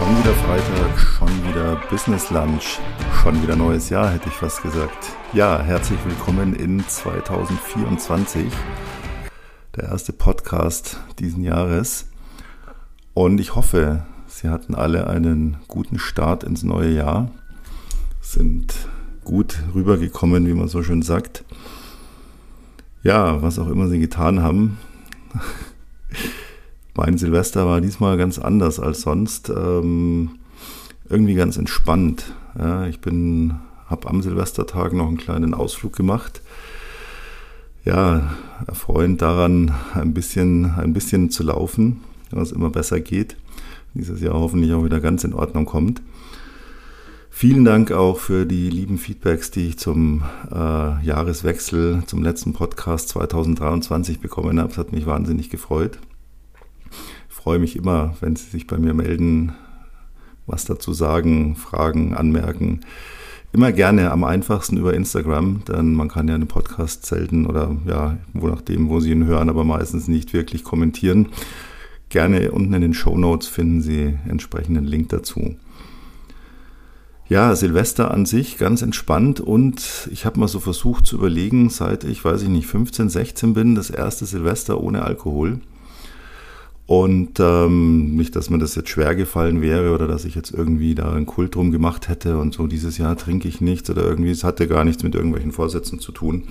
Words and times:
Schon 0.00 0.18
wieder 0.18 0.32
Freitag, 0.32 0.98
schon 0.98 1.28
wieder 1.46 1.76
Business 1.90 2.30
Lunch, 2.30 2.78
schon 3.22 3.42
wieder 3.42 3.54
neues 3.54 3.90
Jahr, 3.90 4.10
hätte 4.10 4.30
ich 4.30 4.34
fast 4.34 4.62
gesagt. 4.62 5.12
Ja, 5.34 5.60
herzlich 5.60 5.98
willkommen 6.06 6.54
in 6.54 6.82
2024, 6.88 8.46
der 9.76 9.84
erste 9.84 10.14
Podcast 10.14 10.98
diesen 11.18 11.44
Jahres. 11.44 12.06
Und 13.12 13.40
ich 13.40 13.54
hoffe, 13.54 14.06
Sie 14.26 14.48
hatten 14.48 14.74
alle 14.74 15.06
einen 15.06 15.58
guten 15.68 15.98
Start 15.98 16.44
ins 16.44 16.62
neue 16.62 16.92
Jahr, 16.92 17.30
sind 18.22 18.72
gut 19.22 19.58
rübergekommen, 19.74 20.46
wie 20.46 20.54
man 20.54 20.68
so 20.68 20.82
schön 20.82 21.02
sagt. 21.02 21.44
Ja, 23.02 23.42
was 23.42 23.58
auch 23.58 23.68
immer 23.68 23.86
Sie 23.88 24.00
getan 24.00 24.42
haben. 24.42 24.78
Mein 26.94 27.18
Silvester 27.18 27.66
war 27.66 27.80
diesmal 27.80 28.16
ganz 28.16 28.38
anders 28.38 28.80
als 28.80 29.02
sonst. 29.02 29.48
Ähm, 29.50 30.30
irgendwie 31.08 31.34
ganz 31.34 31.56
entspannt. 31.56 32.32
Ja, 32.58 32.86
ich 32.86 33.00
bin, 33.00 33.54
habe 33.86 34.08
am 34.08 34.22
Silvestertag 34.22 34.92
noch 34.92 35.08
einen 35.08 35.18
kleinen 35.18 35.54
Ausflug 35.54 35.94
gemacht. 35.94 36.40
Ja, 37.84 38.34
erfreuend 38.66 39.22
daran, 39.22 39.72
ein 39.94 40.14
bisschen, 40.14 40.66
ein 40.76 40.92
bisschen 40.92 41.30
zu 41.30 41.42
laufen, 41.42 42.00
was 42.30 42.52
immer 42.52 42.70
besser 42.70 43.00
geht. 43.00 43.36
Dieses 43.94 44.20
Jahr 44.20 44.34
hoffentlich 44.34 44.72
auch 44.72 44.84
wieder 44.84 45.00
ganz 45.00 45.24
in 45.24 45.34
Ordnung 45.34 45.64
kommt. 45.64 46.02
Vielen 47.30 47.64
Dank 47.64 47.90
auch 47.90 48.18
für 48.18 48.44
die 48.44 48.68
lieben 48.68 48.98
Feedbacks, 48.98 49.50
die 49.50 49.68
ich 49.68 49.78
zum 49.78 50.22
äh, 50.52 51.04
Jahreswechsel, 51.04 52.02
zum 52.06 52.22
letzten 52.22 52.52
Podcast 52.52 53.08
2023 53.10 54.20
bekommen 54.20 54.58
habe. 54.58 54.68
Das 54.68 54.78
hat 54.78 54.92
mich 54.92 55.06
wahnsinnig 55.06 55.48
gefreut 55.48 55.98
freue 57.28 57.58
mich 57.58 57.76
immer, 57.76 58.14
wenn 58.20 58.36
Sie 58.36 58.48
sich 58.48 58.66
bei 58.66 58.78
mir 58.78 58.94
melden, 58.94 59.52
was 60.46 60.64
dazu 60.64 60.92
sagen, 60.92 61.56
fragen, 61.56 62.14
anmerken. 62.14 62.80
Immer 63.52 63.72
gerne 63.72 64.10
am 64.12 64.24
einfachsten 64.24 64.76
über 64.76 64.94
Instagram, 64.94 65.62
denn 65.66 65.94
man 65.94 66.08
kann 66.08 66.28
ja 66.28 66.34
einen 66.34 66.46
Podcast 66.46 67.06
selten 67.06 67.46
oder 67.46 67.76
ja, 67.86 68.18
wo 68.32 68.46
nachdem, 68.46 68.88
wo 68.88 69.00
Sie 69.00 69.10
ihn 69.10 69.24
hören, 69.24 69.48
aber 69.48 69.64
meistens 69.64 70.06
nicht 70.06 70.32
wirklich 70.32 70.62
kommentieren. 70.62 71.28
Gerne 72.10 72.52
unten 72.52 72.74
in 72.74 72.82
den 72.82 72.94
Show 72.94 73.16
Notes 73.16 73.48
finden 73.48 73.80
Sie 73.80 74.18
entsprechenden 74.28 74.84
Link 74.84 75.08
dazu. 75.08 75.56
Ja, 77.28 77.54
Silvester 77.54 78.10
an 78.10 78.26
sich 78.26 78.58
ganz 78.58 78.82
entspannt 78.82 79.40
und 79.40 80.08
ich 80.10 80.26
habe 80.26 80.40
mal 80.40 80.48
so 80.48 80.58
versucht 80.58 81.06
zu 81.06 81.16
überlegen, 81.16 81.70
seit 81.70 82.02
ich, 82.02 82.24
weiß 82.24 82.42
ich 82.42 82.48
nicht, 82.48 82.66
15, 82.66 83.08
16 83.08 83.54
bin, 83.54 83.76
das 83.76 83.88
erste 83.88 84.26
Silvester 84.26 84.80
ohne 84.80 85.02
Alkohol. 85.02 85.60
Und 86.90 87.38
ähm, 87.38 88.16
nicht, 88.16 88.34
dass 88.34 88.50
mir 88.50 88.58
das 88.58 88.74
jetzt 88.74 88.88
schwer 88.88 89.14
gefallen 89.14 89.62
wäre 89.62 89.94
oder 89.94 90.08
dass 90.08 90.24
ich 90.24 90.34
jetzt 90.34 90.50
irgendwie 90.52 90.96
da 90.96 91.12
einen 91.12 91.24
Kult 91.24 91.54
drum 91.54 91.70
gemacht 91.70 92.08
hätte 92.08 92.36
und 92.36 92.52
so, 92.52 92.66
dieses 92.66 92.98
Jahr 92.98 93.16
trinke 93.16 93.46
ich 93.46 93.60
nichts 93.60 93.88
oder 93.90 94.02
irgendwie, 94.02 94.32
es 94.32 94.42
hatte 94.42 94.66
gar 94.66 94.84
nichts 94.84 95.04
mit 95.04 95.14
irgendwelchen 95.14 95.52
Vorsätzen 95.52 96.00
zu 96.00 96.10
tun. 96.10 96.48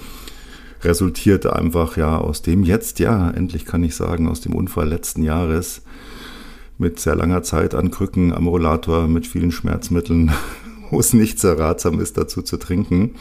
Resultierte 0.81 1.57
einfach 1.57 1.97
ja 1.97 2.17
aus 2.17 2.41
dem 2.41 2.63
jetzt, 2.63 2.99
ja, 2.99 3.29
endlich 3.31 3.65
kann 3.65 3.83
ich 3.83 3.95
sagen, 3.95 4.29
aus 4.29 4.39
dem 4.39 4.55
Unfall 4.55 4.87
letzten 4.87 5.23
Jahres 5.23 5.81
mit 6.77 7.01
sehr 7.01 7.17
langer 7.17 7.43
Zeit 7.43 7.75
an 7.75 7.91
Krücken 7.91 8.31
am 8.31 8.47
Rollator, 8.47 9.09
mit 9.09 9.27
vielen 9.27 9.51
Schmerzmitteln, 9.51 10.31
wo 10.89 11.01
es 11.01 11.11
nicht 11.11 11.41
sehr 11.41 11.59
ratsam 11.59 11.99
ist, 11.99 12.17
dazu 12.17 12.41
zu 12.41 12.55
trinken 12.55 13.13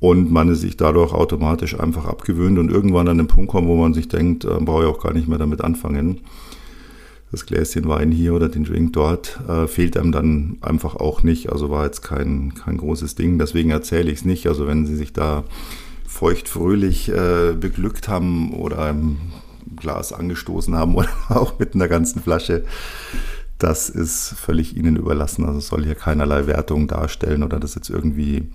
und 0.00 0.30
man 0.30 0.54
sich 0.54 0.76
dadurch 0.76 1.12
automatisch 1.12 1.78
einfach 1.78 2.06
abgewöhnt 2.06 2.58
und 2.58 2.70
irgendwann 2.70 3.08
an 3.08 3.18
den 3.18 3.26
Punkt 3.26 3.50
kommt, 3.50 3.68
wo 3.68 3.76
man 3.76 3.94
sich 3.94 4.08
denkt, 4.08 4.44
äh, 4.44 4.58
brauche 4.60 4.84
ich 4.84 4.88
auch 4.88 5.02
gar 5.02 5.12
nicht 5.12 5.28
mehr 5.28 5.38
damit 5.38 5.62
anfangen. 5.62 6.20
Das 7.30 7.44
Gläschen 7.44 7.88
Wein 7.88 8.10
hier 8.10 8.32
oder 8.32 8.48
den 8.48 8.64
Drink 8.64 8.94
dort 8.94 9.38
äh, 9.48 9.66
fehlt 9.66 9.98
einem 9.98 10.12
dann 10.12 10.56
einfach 10.62 10.96
auch 10.96 11.22
nicht. 11.22 11.52
Also 11.52 11.68
war 11.68 11.84
jetzt 11.84 12.00
kein, 12.00 12.54
kein 12.54 12.78
großes 12.78 13.16
Ding. 13.16 13.38
Deswegen 13.38 13.70
erzähle 13.70 14.10
ich 14.10 14.20
es 14.20 14.24
nicht. 14.24 14.46
Also 14.46 14.66
wenn 14.66 14.86
Sie 14.86 14.96
sich 14.96 15.12
da 15.12 15.44
feuchtfröhlich 16.06 17.10
äh, 17.10 17.52
beglückt 17.52 18.08
haben 18.08 18.54
oder 18.54 18.84
ein 18.84 19.18
Glas 19.76 20.14
angestoßen 20.14 20.74
haben 20.74 20.94
oder 20.96 21.10
auch 21.28 21.58
mit 21.58 21.74
einer 21.74 21.88
ganzen 21.88 22.22
Flasche, 22.22 22.64
das 23.58 23.90
ist 23.90 24.34
völlig 24.38 24.74
Ihnen 24.74 24.96
überlassen. 24.96 25.44
Also 25.44 25.60
soll 25.60 25.84
hier 25.84 25.96
keinerlei 25.96 26.46
Wertung 26.46 26.86
darstellen 26.88 27.42
oder 27.42 27.60
das 27.60 27.74
jetzt 27.74 27.90
irgendwie 27.90 28.48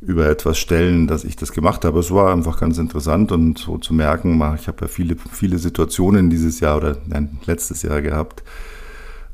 über 0.00 0.28
etwas 0.28 0.58
stellen, 0.58 1.06
dass 1.06 1.24
ich 1.24 1.36
das 1.36 1.52
gemacht 1.52 1.84
habe. 1.84 1.98
Es 1.98 2.10
war 2.10 2.32
einfach 2.32 2.58
ganz 2.58 2.78
interessant 2.78 3.32
und 3.32 3.58
so 3.58 3.76
zu 3.78 3.92
merken, 3.92 4.36
ich 4.58 4.66
habe 4.66 4.78
ja 4.82 4.88
viele, 4.88 5.16
viele 5.30 5.58
Situationen 5.58 6.30
dieses 6.30 6.60
Jahr 6.60 6.78
oder 6.78 6.96
nein, 7.06 7.38
letztes 7.44 7.82
Jahr 7.82 8.00
gehabt, 8.00 8.42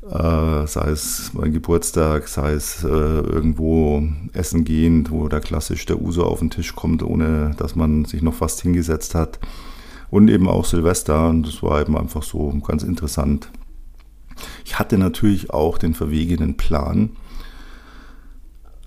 äh, 0.09 0.67
sei 0.67 0.89
es 0.89 1.31
mein 1.33 1.53
Geburtstag, 1.53 2.27
sei 2.27 2.51
es 2.53 2.83
äh, 2.83 2.87
irgendwo 2.87 4.03
essen 4.33 4.65
gehend, 4.65 5.09
wo 5.09 5.29
da 5.29 5.39
klassisch 5.39 5.85
der 5.85 6.01
Uso 6.01 6.23
auf 6.23 6.39
den 6.39 6.49
Tisch 6.49 6.75
kommt, 6.75 7.01
ohne 7.01 7.51
dass 7.57 7.75
man 7.75 8.03
sich 8.03 8.21
noch 8.21 8.33
fast 8.33 8.61
hingesetzt 8.61 9.15
hat. 9.15 9.39
Und 10.09 10.29
eben 10.29 10.47
auch 10.47 10.63
Silvester 10.63 11.27
und 11.27 11.45
das 11.45 11.61
war 11.61 11.81
eben 11.81 11.97
einfach 11.97 12.23
so 12.23 12.49
ganz 12.65 12.83
interessant. 12.83 13.51
Ich 14.63 14.79
hatte 14.79 14.97
natürlich 14.97 15.49
auch 15.49 15.77
den 15.77 15.93
verwegenen 15.93 16.55
Plan, 16.55 17.09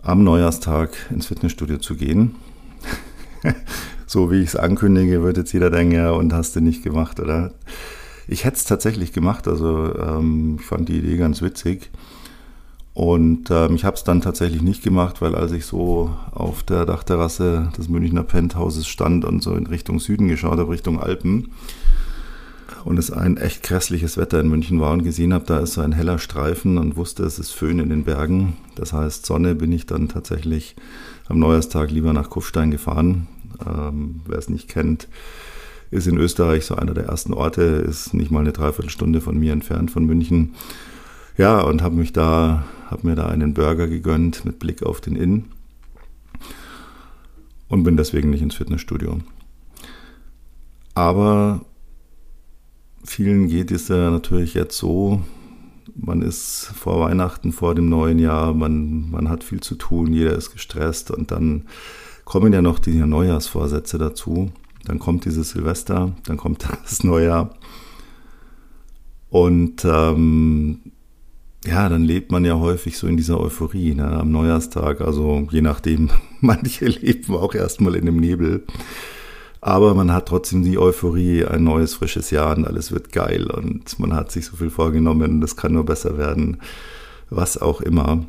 am 0.02 0.24
Neujahrstag 0.24 0.90
ins 1.10 1.26
Fitnessstudio 1.26 1.78
zu 1.78 1.94
gehen. 1.94 2.34
so 4.06 4.30
wie 4.30 4.40
ich 4.40 4.48
es 4.48 4.56
ankündige, 4.56 5.22
wird 5.22 5.36
jetzt 5.36 5.52
jeder 5.52 5.70
denken, 5.70 5.94
ja, 5.94 6.10
und 6.10 6.32
hast 6.32 6.56
du 6.56 6.60
nicht 6.60 6.82
gemacht, 6.82 7.20
oder? 7.20 7.52
Ich 8.26 8.44
hätte 8.44 8.56
es 8.56 8.64
tatsächlich 8.64 9.12
gemacht, 9.12 9.48
also 9.48 9.94
ähm, 9.96 10.58
ich 10.60 10.66
fand 10.66 10.88
die 10.88 10.98
Idee 10.98 11.16
ganz 11.16 11.42
witzig. 11.42 11.90
Und 12.92 13.50
ähm, 13.50 13.76
ich 13.76 13.84
habe 13.84 13.96
es 13.96 14.04
dann 14.04 14.20
tatsächlich 14.20 14.62
nicht 14.62 14.82
gemacht, 14.82 15.22
weil 15.22 15.34
als 15.34 15.52
ich 15.52 15.64
so 15.64 16.10
auf 16.32 16.62
der 16.62 16.86
Dachterrasse 16.86 17.70
des 17.78 17.88
Münchner 17.88 18.24
Penthauses 18.24 18.86
stand 18.86 19.24
und 19.24 19.42
so 19.42 19.54
in 19.54 19.66
Richtung 19.66 20.00
Süden 20.00 20.28
geschaut 20.28 20.58
habe, 20.58 20.70
Richtung 20.70 21.00
Alpen, 21.00 21.50
und 22.84 22.98
es 22.98 23.10
ein 23.10 23.36
echt 23.36 23.62
grässliches 23.62 24.16
Wetter 24.16 24.41
in 24.41 24.48
München 24.48 24.81
war 24.81 24.92
und 24.92 25.04
gesehen 25.04 25.34
habe, 25.34 25.44
da 25.44 25.58
ist 25.58 25.75
so 25.75 25.81
ein 25.81 25.92
heller 25.92 26.19
Streifen 26.19 26.78
und 26.78 26.97
wusste, 26.97 27.25
es 27.25 27.38
ist 27.38 27.50
Föhn 27.50 27.78
in 27.78 27.88
den 27.88 28.04
Bergen. 28.04 28.56
Das 28.75 28.92
heißt, 28.92 29.26
Sonne 29.26 29.54
bin 29.54 29.72
ich 29.72 29.86
dann 29.86 30.08
tatsächlich 30.08 30.76
am 31.28 31.38
Neujahrstag 31.38 31.91
lieber 31.91 32.12
nach 32.12 32.30
Kufstein 32.30 32.70
gefahren. 32.70 33.26
Ähm, 33.64 34.20
Wer 34.26 34.38
es 34.38 34.48
nicht 34.48 34.69
kennt, 34.69 35.09
ist 35.91 36.06
in 36.06 36.19
Österreich 36.19 36.64
so 36.64 36.76
einer 36.76 36.94
der 36.94 37.06
ersten 37.06 37.34
Orte, 37.34 37.62
ist 37.62 38.14
nicht 38.14 38.30
mal 38.30 38.41
eine 38.41 38.53
Dreiviertelstunde 38.53 39.20
von 39.20 39.38
mir 39.38 39.53
entfernt 39.53 39.91
von 39.91 40.04
München. 40.04 40.54
Ja, 41.36 41.60
und 41.60 41.82
habe 41.82 41.97
mich 41.97 42.12
da, 42.12 42.64
habe 42.91 43.06
mir 43.06 43.14
da 43.14 43.26
einen 43.26 43.54
Burger 43.54 43.88
gegönnt 43.88 44.44
mit 44.44 44.59
Blick 44.59 44.82
auf 44.82 45.00
den 45.00 45.16
Inn 45.16 45.47
und 47.69 47.82
bin 47.84 47.97
deswegen 47.97 48.30
nicht 48.30 48.42
ins 48.42 48.56
Fitnessstudio. 48.56 49.20
Aber 50.94 51.62
vielen 53.04 53.48
geht 53.48 53.70
es 53.70 53.88
ja 53.88 54.10
natürlich 54.10 54.54
jetzt 54.54 54.76
so, 54.76 55.20
man 55.94 56.22
ist 56.22 56.70
vor 56.74 57.00
Weihnachten, 57.00 57.52
vor 57.52 57.74
dem 57.74 57.88
neuen 57.88 58.18
Jahr, 58.18 58.54
man, 58.54 59.10
man 59.10 59.28
hat 59.28 59.44
viel 59.44 59.60
zu 59.60 59.74
tun, 59.74 60.12
jeder 60.12 60.34
ist 60.34 60.52
gestresst 60.52 61.10
und 61.10 61.30
dann 61.30 61.64
kommen 62.24 62.52
ja 62.52 62.62
noch 62.62 62.78
die 62.78 62.94
Neujahrsvorsätze 62.94 63.98
dazu. 63.98 64.52
Dann 64.84 64.98
kommt 64.98 65.24
dieses 65.24 65.50
Silvester, 65.50 66.12
dann 66.24 66.36
kommt 66.36 66.64
das 66.84 67.04
Neujahr. 67.04 67.54
Und 69.28 69.84
ähm, 69.84 70.80
ja, 71.64 71.88
dann 71.88 72.04
lebt 72.04 72.32
man 72.32 72.44
ja 72.44 72.58
häufig 72.58 72.98
so 72.98 73.06
in 73.06 73.16
dieser 73.16 73.38
Euphorie 73.40 73.94
ne, 73.94 74.06
am 74.06 74.30
Neujahrstag. 74.30 75.00
Also 75.00 75.46
je 75.50 75.60
nachdem, 75.60 76.10
manche 76.40 76.86
leben 76.86 77.34
auch 77.34 77.54
erstmal 77.54 77.96
in 77.96 78.06
dem 78.06 78.16
Nebel. 78.16 78.64
Aber 79.60 79.94
man 79.94 80.12
hat 80.12 80.26
trotzdem 80.26 80.62
die 80.62 80.78
Euphorie, 80.78 81.44
ein 81.44 81.65
neues, 81.65 81.94
frisches 81.94 82.31
Jahr 82.31 82.56
und 82.56 82.66
alles 82.66 82.93
wird 82.93 83.12
geil 83.12 83.50
und 83.50 83.98
man 83.98 84.15
hat 84.15 84.32
sich 84.32 84.47
so 84.47 84.56
viel 84.56 84.71
vorgenommen, 84.71 85.41
das 85.41 85.56
kann 85.56 85.75
nur 85.75 85.84
besser 85.84 86.16
werden, 86.16 86.59
was 87.28 87.59
auch 87.59 87.80
immer. 87.83 88.24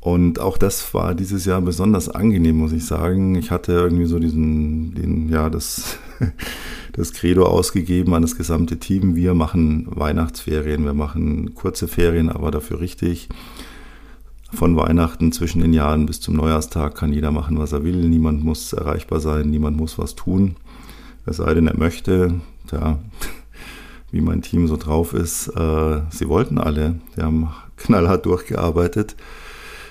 Und 0.00 0.40
auch 0.40 0.58
das 0.58 0.94
war 0.94 1.14
dieses 1.14 1.44
Jahr 1.44 1.60
besonders 1.60 2.08
angenehm, 2.08 2.56
muss 2.56 2.72
ich 2.72 2.84
sagen. 2.84 3.36
Ich 3.36 3.52
hatte 3.52 3.72
irgendwie 3.72 4.06
so 4.06 4.18
diesen, 4.18 4.94
den, 4.96 5.28
ja, 5.28 5.48
das, 5.48 5.96
das 6.92 7.12
Credo 7.12 7.44
ausgegeben 7.46 8.12
an 8.12 8.22
das 8.22 8.36
gesamte 8.36 8.78
Team. 8.78 9.14
Wir 9.14 9.34
machen 9.34 9.86
Weihnachtsferien, 9.88 10.84
wir 10.84 10.94
machen 10.94 11.54
kurze 11.54 11.86
Ferien, 11.86 12.30
aber 12.30 12.50
dafür 12.50 12.80
richtig 12.80 13.28
von 14.52 14.76
Weihnachten 14.76 15.32
zwischen 15.32 15.60
den 15.60 15.72
Jahren 15.72 16.06
bis 16.06 16.20
zum 16.20 16.36
Neujahrstag 16.36 16.94
kann 16.94 17.12
jeder 17.12 17.30
machen, 17.30 17.58
was 17.58 17.72
er 17.72 17.84
will. 17.84 18.08
Niemand 18.08 18.44
muss 18.44 18.72
erreichbar 18.72 19.20
sein, 19.20 19.50
niemand 19.50 19.76
muss 19.76 19.98
was 19.98 20.14
tun. 20.14 20.56
Es 21.26 21.38
sei 21.38 21.54
denn, 21.54 21.66
er 21.66 21.76
möchte. 21.76 22.34
Tja, 22.68 22.98
wie 24.12 24.20
mein 24.20 24.42
Team 24.42 24.68
so 24.68 24.76
drauf 24.76 25.14
ist. 25.14 25.48
Äh, 25.48 26.00
sie 26.10 26.28
wollten 26.28 26.58
alle. 26.58 26.96
Sie 27.16 27.22
haben 27.22 27.48
knallhart 27.76 28.26
durchgearbeitet. 28.26 29.16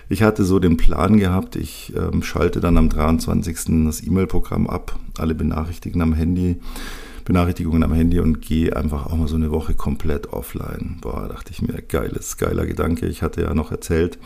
Ich 0.09 0.23
hatte 0.23 0.43
so 0.43 0.59
den 0.59 0.75
Plan 0.75 1.17
gehabt, 1.17 1.55
ich 1.55 1.93
ähm, 1.95 2.21
schalte 2.21 2.59
dann 2.59 2.77
am 2.77 2.89
23. 2.89 3.85
das 3.85 4.03
E-Mail-Programm 4.03 4.67
ab, 4.67 4.99
alle 5.17 5.33
Benachrichtigungen 5.33 6.09
am 6.09 6.13
Handy. 6.13 6.57
Benachrichtigungen 7.23 7.81
am 7.83 7.93
Handy 7.93 8.19
und 8.19 8.41
gehe 8.41 8.75
einfach 8.75 9.05
auch 9.05 9.15
mal 9.15 9.29
so 9.29 9.35
eine 9.35 9.51
Woche 9.51 9.73
komplett 9.73 10.33
offline. 10.33 10.97
Boah, 10.99 11.29
dachte 11.29 11.51
ich 11.51 11.61
mir, 11.61 11.81
geiles, 11.81 12.35
geiler 12.35 12.65
Gedanke. 12.65 13.05
Ich 13.05 13.21
hatte 13.21 13.41
ja 13.41 13.53
noch 13.53 13.71
erzählt, 13.71 14.19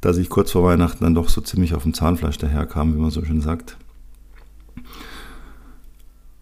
dass 0.00 0.16
ich 0.16 0.28
kurz 0.28 0.52
vor 0.52 0.64
Weihnachten 0.64 1.04
dann 1.04 1.14
doch 1.14 1.28
so 1.28 1.40
ziemlich 1.40 1.74
auf 1.74 1.82
dem 1.82 1.94
Zahnfleisch 1.94 2.38
daherkam, 2.38 2.94
wie 2.94 3.00
man 3.00 3.10
so 3.10 3.24
schön 3.24 3.40
sagt. 3.40 3.76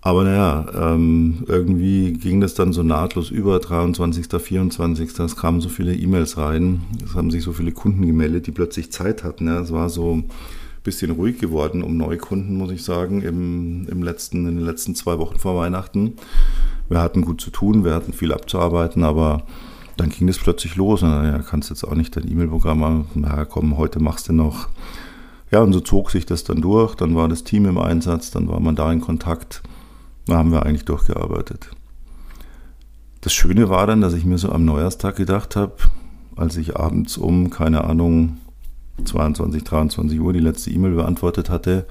Aber 0.07 0.23
naja, 0.23 0.67
ähm, 0.73 1.43
irgendwie 1.49 2.13
ging 2.13 2.41
das 2.41 2.55
dann 2.55 2.73
so 2.73 2.85
nahtlos 2.85 3.31
über, 3.31 3.59
23., 3.59 4.29
24., 4.41 5.19
es 5.19 5.35
kamen 5.35 5.61
so 5.61 5.69
viele 5.69 5.97
E-Mails 5.97 6.39
rein, 6.39 6.83
es 7.05 7.17
haben 7.17 7.33
sich 7.33 7.43
so 7.43 7.53
viele 7.53 7.73
Kunden 7.73 8.07
gemeldet, 8.07 8.47
die 8.47 8.53
plötzlich 8.53 8.93
Zeit 8.93 9.25
hatten. 9.25 9.49
Ja. 9.49 9.59
Es 9.59 9.73
war 9.73 9.89
so 9.89 10.15
ein 10.15 10.31
bisschen 10.85 11.11
ruhig 11.11 11.41
geworden 11.41 11.83
um 11.83 11.97
Neukunden, 11.97 12.57
muss 12.57 12.71
ich 12.71 12.85
sagen, 12.85 13.21
im, 13.23 13.89
im 13.89 14.01
letzten, 14.05 14.47
in 14.47 14.55
den 14.59 14.65
letzten 14.65 14.95
zwei 14.95 15.19
Wochen 15.19 15.41
vor 15.41 15.57
Weihnachten. 15.57 16.13
Wir 16.89 17.01
hatten 17.01 17.23
gut 17.23 17.41
zu 17.41 17.51
tun, 17.51 17.85
wir 17.85 17.93
hatten 17.93 18.13
viel 18.13 18.33
abzuarbeiten, 18.33 19.03
aber 19.03 19.43
dann 19.97 20.11
ging 20.11 20.27
das 20.27 20.39
plötzlich 20.39 20.77
los. 20.77 21.03
Und 21.03 21.11
ja, 21.11 21.39
kannst 21.39 21.71
jetzt 21.71 21.85
auch 21.85 21.95
nicht 21.95 22.17
dein 22.17 22.31
E-Mail-Programm 22.31 22.79
machen. 22.79 23.07
Na 23.15 23.45
komm, 23.45 23.77
heute 23.77 24.01
machst 24.01 24.29
du 24.29 24.33
noch. 24.33 24.69
Ja, 25.51 25.61
und 25.61 25.73
so 25.73 25.81
zog 25.81 26.11
sich 26.11 26.27
das 26.27 26.45
dann 26.45 26.61
durch. 26.61 26.95
Dann 26.95 27.15
war 27.15 27.29
das 27.29 27.45
Team 27.45 27.67
im 27.67 27.79
Einsatz, 27.79 28.31
dann 28.31 28.49
war 28.49 28.61
man 28.61 28.77
da 28.77 28.93
in 28.93 29.01
Kontakt. 29.01 29.63
Da 30.27 30.37
haben 30.37 30.53
wir 30.53 30.65
eigentlich 30.65 30.85
durchgearbeitet. 30.85 31.71
Das 33.21 33.33
Schöne 33.33 33.69
war 33.69 33.87
dann, 33.87 34.01
dass 34.01 34.15
ich 34.15 34.25
mir 34.25 34.39
so 34.39 34.51
am 34.51 34.65
Neujahrstag 34.65 35.17
gedacht 35.17 35.57
habe, 35.57 35.75
als 36.37 36.57
ich 36.57 36.77
abends 36.77 37.17
um, 37.17 37.51
keine 37.51 37.85
Ahnung, 37.85 38.39
22, 39.05 39.65
23 39.65 40.21
Uhr 40.21 40.33
die 40.33 40.41
letzte 40.41 40.71
E-Mail 40.71 40.95
beantwortet 40.95 41.51
hatte 41.51 41.87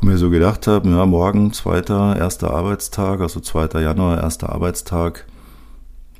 und 0.00 0.08
mir 0.08 0.18
so 0.18 0.30
gedacht 0.30 0.66
habe, 0.66 0.88
ja, 0.88 1.06
morgen, 1.06 1.52
zweiter, 1.52 2.16
erster 2.16 2.52
Arbeitstag, 2.52 3.20
also 3.20 3.40
2. 3.40 3.80
Januar, 3.80 4.22
erster 4.22 4.50
Arbeitstag, 4.50 5.26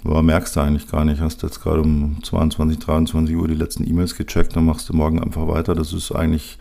aber 0.05 0.23
merkst 0.23 0.56
du 0.56 0.61
eigentlich 0.61 0.91
gar 0.91 1.05
nicht. 1.05 1.20
Hast 1.20 1.43
jetzt 1.43 1.62
gerade 1.62 1.82
um 1.82 2.23
22, 2.23 2.79
23 2.79 3.37
Uhr 3.37 3.49
die 3.49 3.55
letzten 3.55 3.87
E-Mails 3.87 4.17
gecheckt, 4.17 4.56
dann 4.56 4.64
machst 4.64 4.88
du 4.88 4.94
morgen 4.94 5.23
einfach 5.23 5.47
weiter. 5.47 5.75
Das 5.75 5.93
ist 5.93 6.12
eigentlich, 6.12 6.58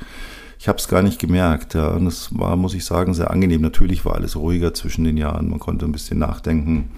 ich 0.59 0.67
habe 0.67 0.77
es 0.77 0.87
gar 0.87 1.01
nicht 1.01 1.19
gemerkt. 1.19 1.73
Ja. 1.73 1.89
Und 1.89 2.05
das 2.05 2.37
war, 2.37 2.55
muss 2.55 2.73
ich 2.73 2.83
sagen, 2.83 3.13
sehr 3.13 3.31
angenehm. 3.31 3.61
Natürlich 3.61 4.03
war 4.05 4.15
alles 4.15 4.35
ruhiger 4.35 4.73
zwischen 4.73 5.05
den 5.05 5.17
Jahren. 5.17 5.49
Man 5.49 5.59
konnte 5.59 5.85
ein 5.85 5.91
bisschen 5.91 6.19
nachdenken. 6.19 6.91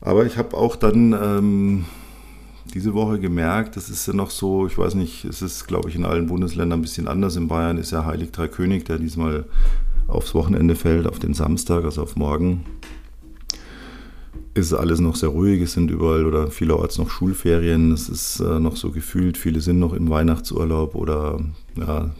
Aber 0.00 0.24
ich 0.24 0.38
habe 0.38 0.56
auch 0.56 0.76
dann 0.76 1.12
ähm, 1.12 1.84
diese 2.72 2.94
Woche 2.94 3.18
gemerkt, 3.18 3.76
das 3.76 3.88
ist 3.88 4.06
ja 4.06 4.12
noch 4.12 4.30
so, 4.30 4.66
ich 4.66 4.78
weiß 4.78 4.94
nicht, 4.94 5.24
es 5.24 5.42
ist, 5.42 5.66
glaube 5.66 5.88
ich, 5.88 5.96
in 5.96 6.04
allen 6.04 6.28
Bundesländern 6.28 6.78
ein 6.78 6.82
bisschen 6.82 7.08
anders. 7.08 7.34
In 7.34 7.48
Bayern 7.48 7.78
ist 7.78 7.90
ja 7.90 8.04
Heilig 8.04 8.30
Drei 8.30 8.46
König, 8.46 8.84
der 8.84 8.98
diesmal 8.98 9.46
aufs 10.06 10.34
Wochenende 10.34 10.76
fällt, 10.76 11.08
auf 11.08 11.18
den 11.18 11.34
Samstag, 11.34 11.84
also 11.84 12.02
auf 12.02 12.14
morgen 12.14 12.64
ist 14.56 14.72
alles 14.72 15.00
noch 15.00 15.16
sehr 15.16 15.28
ruhig. 15.28 15.60
Es 15.60 15.72
sind 15.72 15.90
überall 15.90 16.24
oder 16.24 16.50
vielerorts 16.50 16.98
noch 16.98 17.10
Schulferien. 17.10 17.92
Es 17.92 18.08
ist 18.08 18.40
äh, 18.40 18.58
noch 18.58 18.76
so 18.76 18.90
gefühlt, 18.90 19.36
viele 19.36 19.60
sind 19.60 19.78
noch 19.78 19.92
im 19.92 20.08
Weihnachtsurlaub 20.08 20.94
oder 20.94 21.40
ja, 21.76 22.10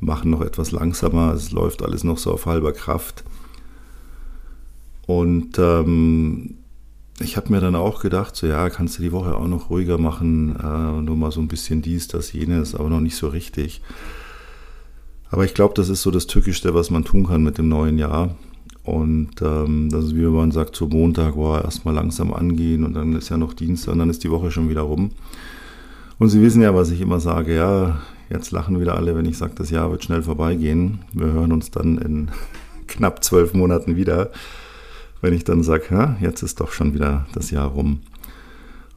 machen 0.00 0.30
noch 0.30 0.42
etwas 0.42 0.70
langsamer. 0.72 1.32
Es 1.32 1.52
läuft 1.52 1.82
alles 1.82 2.04
noch 2.04 2.18
so 2.18 2.32
auf 2.32 2.46
halber 2.46 2.72
Kraft. 2.72 3.24
Und 5.06 5.58
ähm, 5.58 6.56
ich 7.20 7.38
habe 7.38 7.50
mir 7.50 7.60
dann 7.60 7.74
auch 7.74 8.02
gedacht, 8.02 8.36
so 8.36 8.46
ja, 8.46 8.68
kannst 8.68 8.98
du 8.98 9.02
die 9.02 9.12
Woche 9.12 9.34
auch 9.34 9.48
noch 9.48 9.70
ruhiger 9.70 9.96
machen, 9.96 10.56
äh, 10.56 11.00
nur 11.00 11.16
mal 11.16 11.32
so 11.32 11.40
ein 11.40 11.48
bisschen 11.48 11.80
dies, 11.80 12.08
das, 12.08 12.32
jenes, 12.32 12.74
aber 12.74 12.90
noch 12.90 13.00
nicht 13.00 13.16
so 13.16 13.28
richtig. 13.28 13.80
Aber 15.30 15.44
ich 15.44 15.54
glaube, 15.54 15.74
das 15.74 15.88
ist 15.88 16.02
so 16.02 16.10
das 16.10 16.26
Tückischste, 16.26 16.74
was 16.74 16.90
man 16.90 17.04
tun 17.04 17.26
kann 17.26 17.42
mit 17.42 17.56
dem 17.56 17.68
neuen 17.68 17.98
Jahr. 17.98 18.36
Und 18.86 19.42
ähm, 19.42 19.88
das 19.90 20.04
ist, 20.04 20.16
wie 20.16 20.22
man 20.22 20.52
sagt, 20.52 20.76
so 20.76 20.86
Montag, 20.86 21.34
boah, 21.34 21.64
erstmal 21.64 21.92
langsam 21.92 22.32
angehen 22.32 22.84
und 22.84 22.94
dann 22.94 23.16
ist 23.16 23.28
ja 23.30 23.36
noch 23.36 23.52
Dienstag 23.52 23.92
und 23.92 23.98
dann 23.98 24.10
ist 24.10 24.22
die 24.22 24.30
Woche 24.30 24.52
schon 24.52 24.68
wieder 24.68 24.82
rum. 24.82 25.10
Und 26.20 26.28
Sie 26.28 26.40
wissen 26.40 26.62
ja, 26.62 26.72
was 26.72 26.92
ich 26.92 27.00
immer 27.00 27.18
sage, 27.18 27.56
ja, 27.56 27.98
jetzt 28.30 28.52
lachen 28.52 28.78
wieder 28.78 28.94
alle, 28.94 29.16
wenn 29.16 29.26
ich 29.26 29.38
sage, 29.38 29.54
das 29.56 29.70
Jahr 29.70 29.90
wird 29.90 30.04
schnell 30.04 30.22
vorbeigehen. 30.22 31.00
Wir 31.12 31.26
hören 31.26 31.52
uns 31.52 31.72
dann 31.72 31.98
in 31.98 32.30
knapp 32.86 33.24
zwölf 33.24 33.54
Monaten 33.54 33.96
wieder, 33.96 34.30
wenn 35.20 35.34
ich 35.34 35.42
dann 35.42 35.64
sage, 35.64 36.16
jetzt 36.20 36.42
ist 36.42 36.60
doch 36.60 36.70
schon 36.70 36.94
wieder 36.94 37.26
das 37.34 37.50
Jahr 37.50 37.66
rum. 37.66 38.02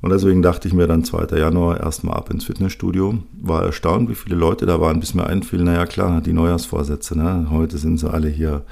Und 0.01 0.11
deswegen 0.11 0.43
dachte 0.43 0.67
ich 0.67 0.73
mir 0.75 0.85
dann 0.85 1.03
2. 1.03 1.35
Januar 1.35 1.79
erstmal 1.79 2.15
ab 2.15 2.29
ins 2.29 2.45
Fitnessstudio. 2.45 3.17
War 3.41 3.63
erstaunt, 3.63 4.07
wie 4.07 4.15
viele 4.15 4.35
Leute 4.35 4.67
da 4.67 4.79
waren, 4.79 4.99
bis 4.99 5.15
mir 5.15 5.25
einfiel, 5.25 5.63
naja 5.63 5.87
klar, 5.87 6.21
die 6.21 6.31
Neujahrsvorsätze, 6.31 7.17
ne? 7.17 7.47
heute 7.49 7.79
sind 7.79 7.97
sie 7.97 8.07
alle 8.07 8.29
hier 8.29 8.63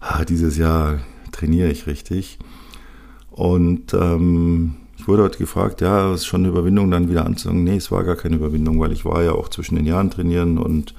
ah, 0.00 0.24
dieses 0.24 0.56
Jahr 0.56 0.98
trainiere 1.32 1.70
ich 1.70 1.86
richtig. 1.86 2.38
Und 3.30 3.94
ähm, 3.94 4.76
ich 4.96 5.06
wurde 5.06 5.22
heute 5.22 5.38
gefragt, 5.38 5.80
ja, 5.80 6.12
es 6.12 6.22
ist 6.22 6.26
schon 6.26 6.40
eine 6.40 6.48
Überwindung, 6.48 6.90
dann 6.90 7.08
wieder 7.08 7.24
anzufangen. 7.24 7.64
Nee, 7.64 7.76
es 7.76 7.90
war 7.90 8.04
gar 8.04 8.16
keine 8.16 8.36
Überwindung, 8.36 8.80
weil 8.80 8.92
ich 8.92 9.04
war 9.04 9.22
ja 9.22 9.32
auch 9.32 9.48
zwischen 9.48 9.76
den 9.76 9.86
Jahren 9.86 10.10
trainieren 10.10 10.58
und 10.58 10.94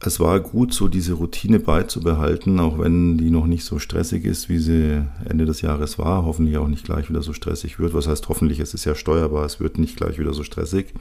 es 0.00 0.20
war 0.20 0.40
gut, 0.40 0.72
so 0.72 0.88
diese 0.88 1.14
Routine 1.14 1.58
beizubehalten, 1.58 2.60
auch 2.60 2.78
wenn 2.78 3.18
die 3.18 3.30
noch 3.30 3.46
nicht 3.46 3.64
so 3.64 3.78
stressig 3.78 4.24
ist, 4.24 4.48
wie 4.48 4.58
sie 4.58 5.02
Ende 5.28 5.46
des 5.46 5.62
Jahres 5.62 5.98
war. 5.98 6.24
Hoffentlich 6.24 6.58
auch 6.58 6.68
nicht 6.68 6.84
gleich 6.84 7.08
wieder 7.08 7.22
so 7.22 7.32
stressig 7.32 7.78
wird. 7.78 7.94
Was 7.94 8.06
heißt 8.06 8.28
hoffentlich? 8.28 8.60
Es 8.60 8.74
ist 8.74 8.84
ja 8.84 8.94
steuerbar, 8.94 9.44
es 9.44 9.58
wird 9.58 9.78
nicht 9.78 9.96
gleich 9.96 10.18
wieder 10.18 10.34
so 10.34 10.44
stressig. 10.44 10.92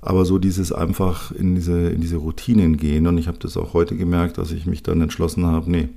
Aber 0.00 0.24
so 0.24 0.38
dieses 0.38 0.72
einfach 0.72 1.32
in 1.32 1.54
diese, 1.54 1.90
in 1.90 2.00
diese 2.00 2.16
Routinen 2.16 2.76
gehen. 2.76 3.06
Und 3.06 3.18
ich 3.18 3.26
habe 3.26 3.38
das 3.38 3.56
auch 3.56 3.74
heute 3.74 3.96
gemerkt, 3.96 4.38
dass 4.38 4.52
ich 4.52 4.66
mich 4.66 4.82
dann 4.82 5.00
entschlossen 5.00 5.46
habe, 5.46 5.70
nee, 5.70 5.88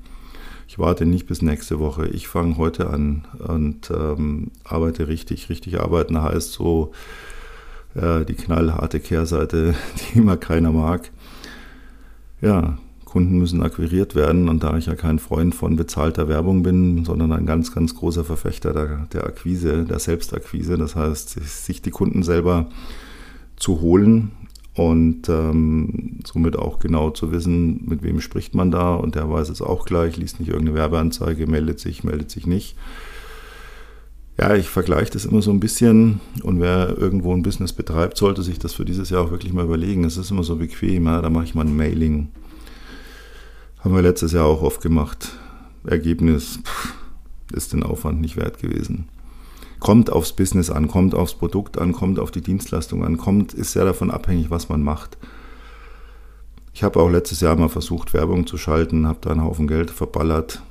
ich 0.68 0.80
warte 0.80 1.06
nicht 1.06 1.28
bis 1.28 1.42
nächste 1.42 1.80
Woche. 1.80 2.08
Ich 2.08 2.28
fange 2.28 2.58
heute 2.58 2.90
an 2.90 3.26
und 3.46 3.92
ähm, 3.92 4.52
arbeite 4.64 5.08
richtig. 5.08 5.50
Richtig 5.50 5.80
arbeiten 5.80 6.22
heißt 6.22 6.54
so 6.54 6.94
äh, 7.94 8.24
die 8.26 8.36
knallharte 8.36 9.00
Kehrseite, 9.00 9.76
die 10.14 10.20
immer 10.20 10.38
keiner 10.38 10.72
mag. 10.72 11.12
Ja, 12.42 12.78
Kunden 13.04 13.38
müssen 13.38 13.62
akquiriert 13.62 14.16
werden 14.16 14.48
und 14.48 14.64
da 14.64 14.78
ich 14.78 14.86
ja 14.86 14.96
kein 14.96 15.20
Freund 15.20 15.54
von 15.54 15.76
bezahlter 15.76 16.30
Werbung 16.30 16.64
bin, 16.64 17.04
sondern 17.04 17.34
ein 17.34 17.46
ganz, 17.46 17.76
ganz 17.76 17.94
großer 17.94 18.24
Verfechter 18.24 18.72
der, 18.72 19.08
der 19.12 19.26
Akquise, 19.26 19.84
der 19.84 20.00
Selbstakquise, 20.00 20.78
das 20.78 20.96
heißt, 20.96 21.32
sich 21.66 21.82
die 21.82 21.92
Kunden 21.92 22.24
selber 22.24 22.70
zu 23.62 23.80
holen 23.82 24.32
und 24.74 25.30
ähm, 25.30 26.20
somit 26.26 26.56
auch 26.56 26.80
genau 26.80 27.12
zu 27.12 27.32
wissen, 27.32 27.86
mit 27.86 28.04
wem 28.04 28.22
spricht 28.22 28.56
man 28.56 28.72
da 28.72 28.96
und 28.96 29.16
der 29.16 29.30
weiß 29.30 29.50
es 29.50 29.62
auch 29.62 29.86
gleich, 29.86 30.18
liest 30.18 30.40
nicht 30.40 30.50
irgendeine 30.50 30.78
Werbeanzeige, 30.78 31.46
meldet 31.46 31.80
sich, 31.80 32.04
meldet 32.04 32.32
sich 32.32 32.48
nicht. 32.48 32.76
Ja, 34.40 34.56
ich 34.56 34.70
vergleiche 34.70 35.12
das 35.12 35.26
immer 35.26 35.42
so 35.42 35.52
ein 35.52 35.60
bisschen 35.60 36.20
und 36.42 36.60
wer 36.60 36.98
irgendwo 36.98 37.34
ein 37.34 37.44
Business 37.44 37.74
betreibt, 37.74 38.18
sollte 38.18 38.42
sich 38.42 38.60
das 38.60 38.74
für 38.74 38.86
dieses 38.86 39.10
Jahr 39.10 39.26
auch 39.26 39.32
wirklich 39.32 39.54
mal 39.54 39.66
überlegen. 39.66 40.06
Es 40.06 40.18
ist 40.18 40.32
immer 40.32 40.44
so 40.44 40.56
bequem, 40.56 41.06
ja, 41.06 41.22
da 41.22 41.30
mache 41.30 41.44
ich 41.44 41.54
mal 41.54 41.66
ein 41.66 41.76
Mailing. 41.76 42.30
Haben 43.80 43.96
wir 43.96 44.02
letztes 44.02 44.32
Jahr 44.32 44.46
auch 44.46 44.64
oft 44.64 44.82
gemacht. 44.82 45.38
Ergebnis 45.86 46.60
pff, 46.64 46.94
ist 47.54 47.74
den 47.74 47.84
Aufwand 47.84 48.22
nicht 48.22 48.38
wert 48.38 48.60
gewesen 48.60 49.08
kommt 49.82 50.12
aufs 50.12 50.34
Business 50.34 50.70
an, 50.70 50.88
kommt 50.88 51.16
aufs 51.16 51.34
Produkt 51.34 51.78
an, 51.80 51.92
kommt 51.92 52.20
auf 52.20 52.32
die 52.32 52.42
Dienstleistung 52.42 53.04
an, 53.04 53.18
kommt, 53.18 53.54
ist 53.54 53.74
sehr 53.74 53.84
davon 53.84 54.12
abhängig, 54.12 54.52
was 54.52 54.70
man 54.70 54.84
macht. 54.84 55.18
Ich 56.74 56.84
habe 56.84 57.00
auch 57.00 57.10
letztes 57.10 57.42
Jahr 57.42 57.56
mal 57.58 57.68
versucht, 57.68 58.14
Werbung 58.14 58.46
zu 58.48 58.58
schalten, 58.58 59.08
habe 59.08 59.20
da 59.22 59.32
einen 59.32 59.44
Haufen 59.44 59.68
Geld 59.68 59.90
verballert. 59.90 60.62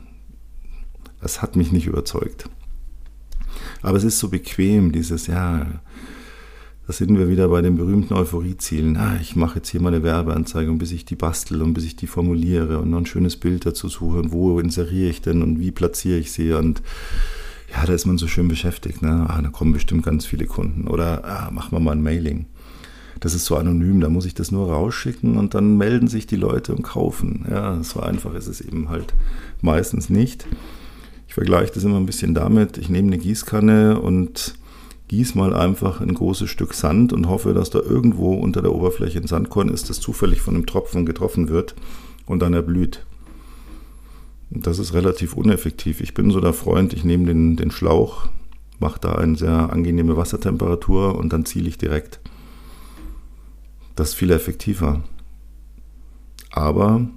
Das 1.21 1.43
hat 1.43 1.57
mich 1.57 1.73
nicht 1.73 1.89
überzeugt. 1.89 2.49
Aber 3.83 3.99
es 3.99 4.05
ist 4.05 4.21
so 4.21 4.29
bequem, 4.29 4.93
dieses, 4.93 5.27
ja, 5.27 5.67
da 6.87 6.93
sind 6.93 7.19
wir 7.19 7.29
wieder 7.29 7.49
bei 7.49 7.63
den 7.63 7.77
berühmten 7.77 8.15
Euphoriezielen. 8.15 8.97
Ah, 8.97 9.19
ich 9.21 9.35
mache 9.35 9.57
jetzt 9.57 9.71
hier 9.71 9.83
mal 9.83 9.93
eine 9.93 10.05
Werbeanzeige 10.05 10.71
und 10.71 10.79
bis 10.79 10.93
ich 10.93 11.05
die 11.05 11.17
bastel 11.17 11.63
und 11.63 11.75
bis 11.75 11.85
ich 11.85 11.97
die 11.97 12.07
formuliere 12.07 12.79
und 12.79 12.91
noch 12.91 12.99
ein 12.99 13.07
schönes 13.07 13.37
Bild 13.37 13.67
dazu 13.67 13.89
suche 13.89 14.19
und 14.19 14.31
wo 14.31 14.61
inseriere 14.61 15.11
ich 15.11 15.21
denn 15.21 15.43
und 15.43 15.59
wie 15.59 15.73
platziere 15.73 16.19
ich 16.19 16.31
sie 16.31 16.53
und 16.53 16.81
ja, 17.73 17.87
da 17.87 17.93
ist 17.93 18.07
man 18.07 18.19
so 18.19 18.27
schön 18.27 18.49
beschäftigt, 18.49 19.03
ne? 19.03 19.27
Ah, 19.29 19.41
da 19.43 19.49
kommen 19.49 19.73
bestimmt 19.73 20.05
ganz 20.05 20.27
viele 20.27 20.47
Kunden. 20.47 20.89
Oder 20.89 21.25
ah, 21.25 21.51
machen 21.51 21.73
wir 21.73 21.81
mal 21.81 21.93
ein 21.93 22.03
Mailing. 22.03 22.47
Das 23.21 23.35
ist 23.35 23.45
so 23.45 23.57
anonym, 23.57 24.01
da 24.01 24.09
muss 24.09 24.25
ich 24.25 24.35
das 24.35 24.51
nur 24.51 24.71
rausschicken 24.71 25.37
und 25.37 25.55
dann 25.55 25.77
melden 25.77 26.09
sich 26.09 26.27
die 26.27 26.37
Leute 26.37 26.75
und 26.75 26.83
kaufen. 26.83 27.45
Ja, 27.51 27.83
so 27.83 28.01
einfach 28.01 28.35
ist 28.35 28.47
es 28.47 28.63
eben 28.63 28.89
halt 28.89 29.15
meistens 29.61 30.09
nicht. 30.09 30.47
Ich 31.29 31.35
vergleiche 31.35 31.73
das 31.75 31.85
immer 31.85 31.99
ein 31.99 32.07
bisschen 32.07 32.35
damit, 32.35 32.79
ich 32.79 32.89
nehme 32.89 33.09
eine 33.09 33.19
Gießkanne 33.19 34.01
und 34.01 34.55
gieße 35.09 35.37
mal 35.37 35.55
einfach 35.55 36.01
ein 36.01 36.15
großes 36.15 36.49
Stück 36.49 36.73
Sand 36.73 37.13
und 37.13 37.29
hoffe, 37.29 37.53
dass 37.53 37.69
da 37.69 37.81
irgendwo 37.81 38.35
unter 38.35 38.63
der 38.63 38.75
Oberfläche 38.75 39.19
ein 39.19 39.27
Sandkorn 39.27 39.69
ist, 39.69 39.91
das 39.91 40.01
zufällig 40.01 40.41
von 40.41 40.55
einem 40.55 40.67
Tropfen 40.67 41.05
getroffen 41.05 41.49
wird 41.49 41.75
und 42.27 42.41
dann 42.41 42.55
erblüht. 42.55 43.05
Das 44.51 44.79
ist 44.79 44.93
relativ 44.95 45.35
uneffektiv. 45.35 46.01
Ich 46.01 46.13
bin 46.13 46.31
so 46.31 46.41
der 46.41 46.53
Freund, 46.53 46.93
ich 46.93 47.05
nehme 47.05 47.27
den, 47.27 47.57
den 47.57 47.71
Schlauch, 47.71 48.29
mache 48.81 49.01
da 49.01 49.13
eine 49.15 49.37
sehr 49.37 49.73
angenehme 49.73 50.17
Wassertemperatur 50.17 51.17
und 51.17 51.33
dann 51.33 51.45
ziele 51.45 51.69
ich 51.69 51.79
direkt. 51.79 52.21
Das 53.95 54.11
ist 54.11 54.15
viel 54.15 54.31
effektiver. 54.31 55.05
Aber 56.51 57.09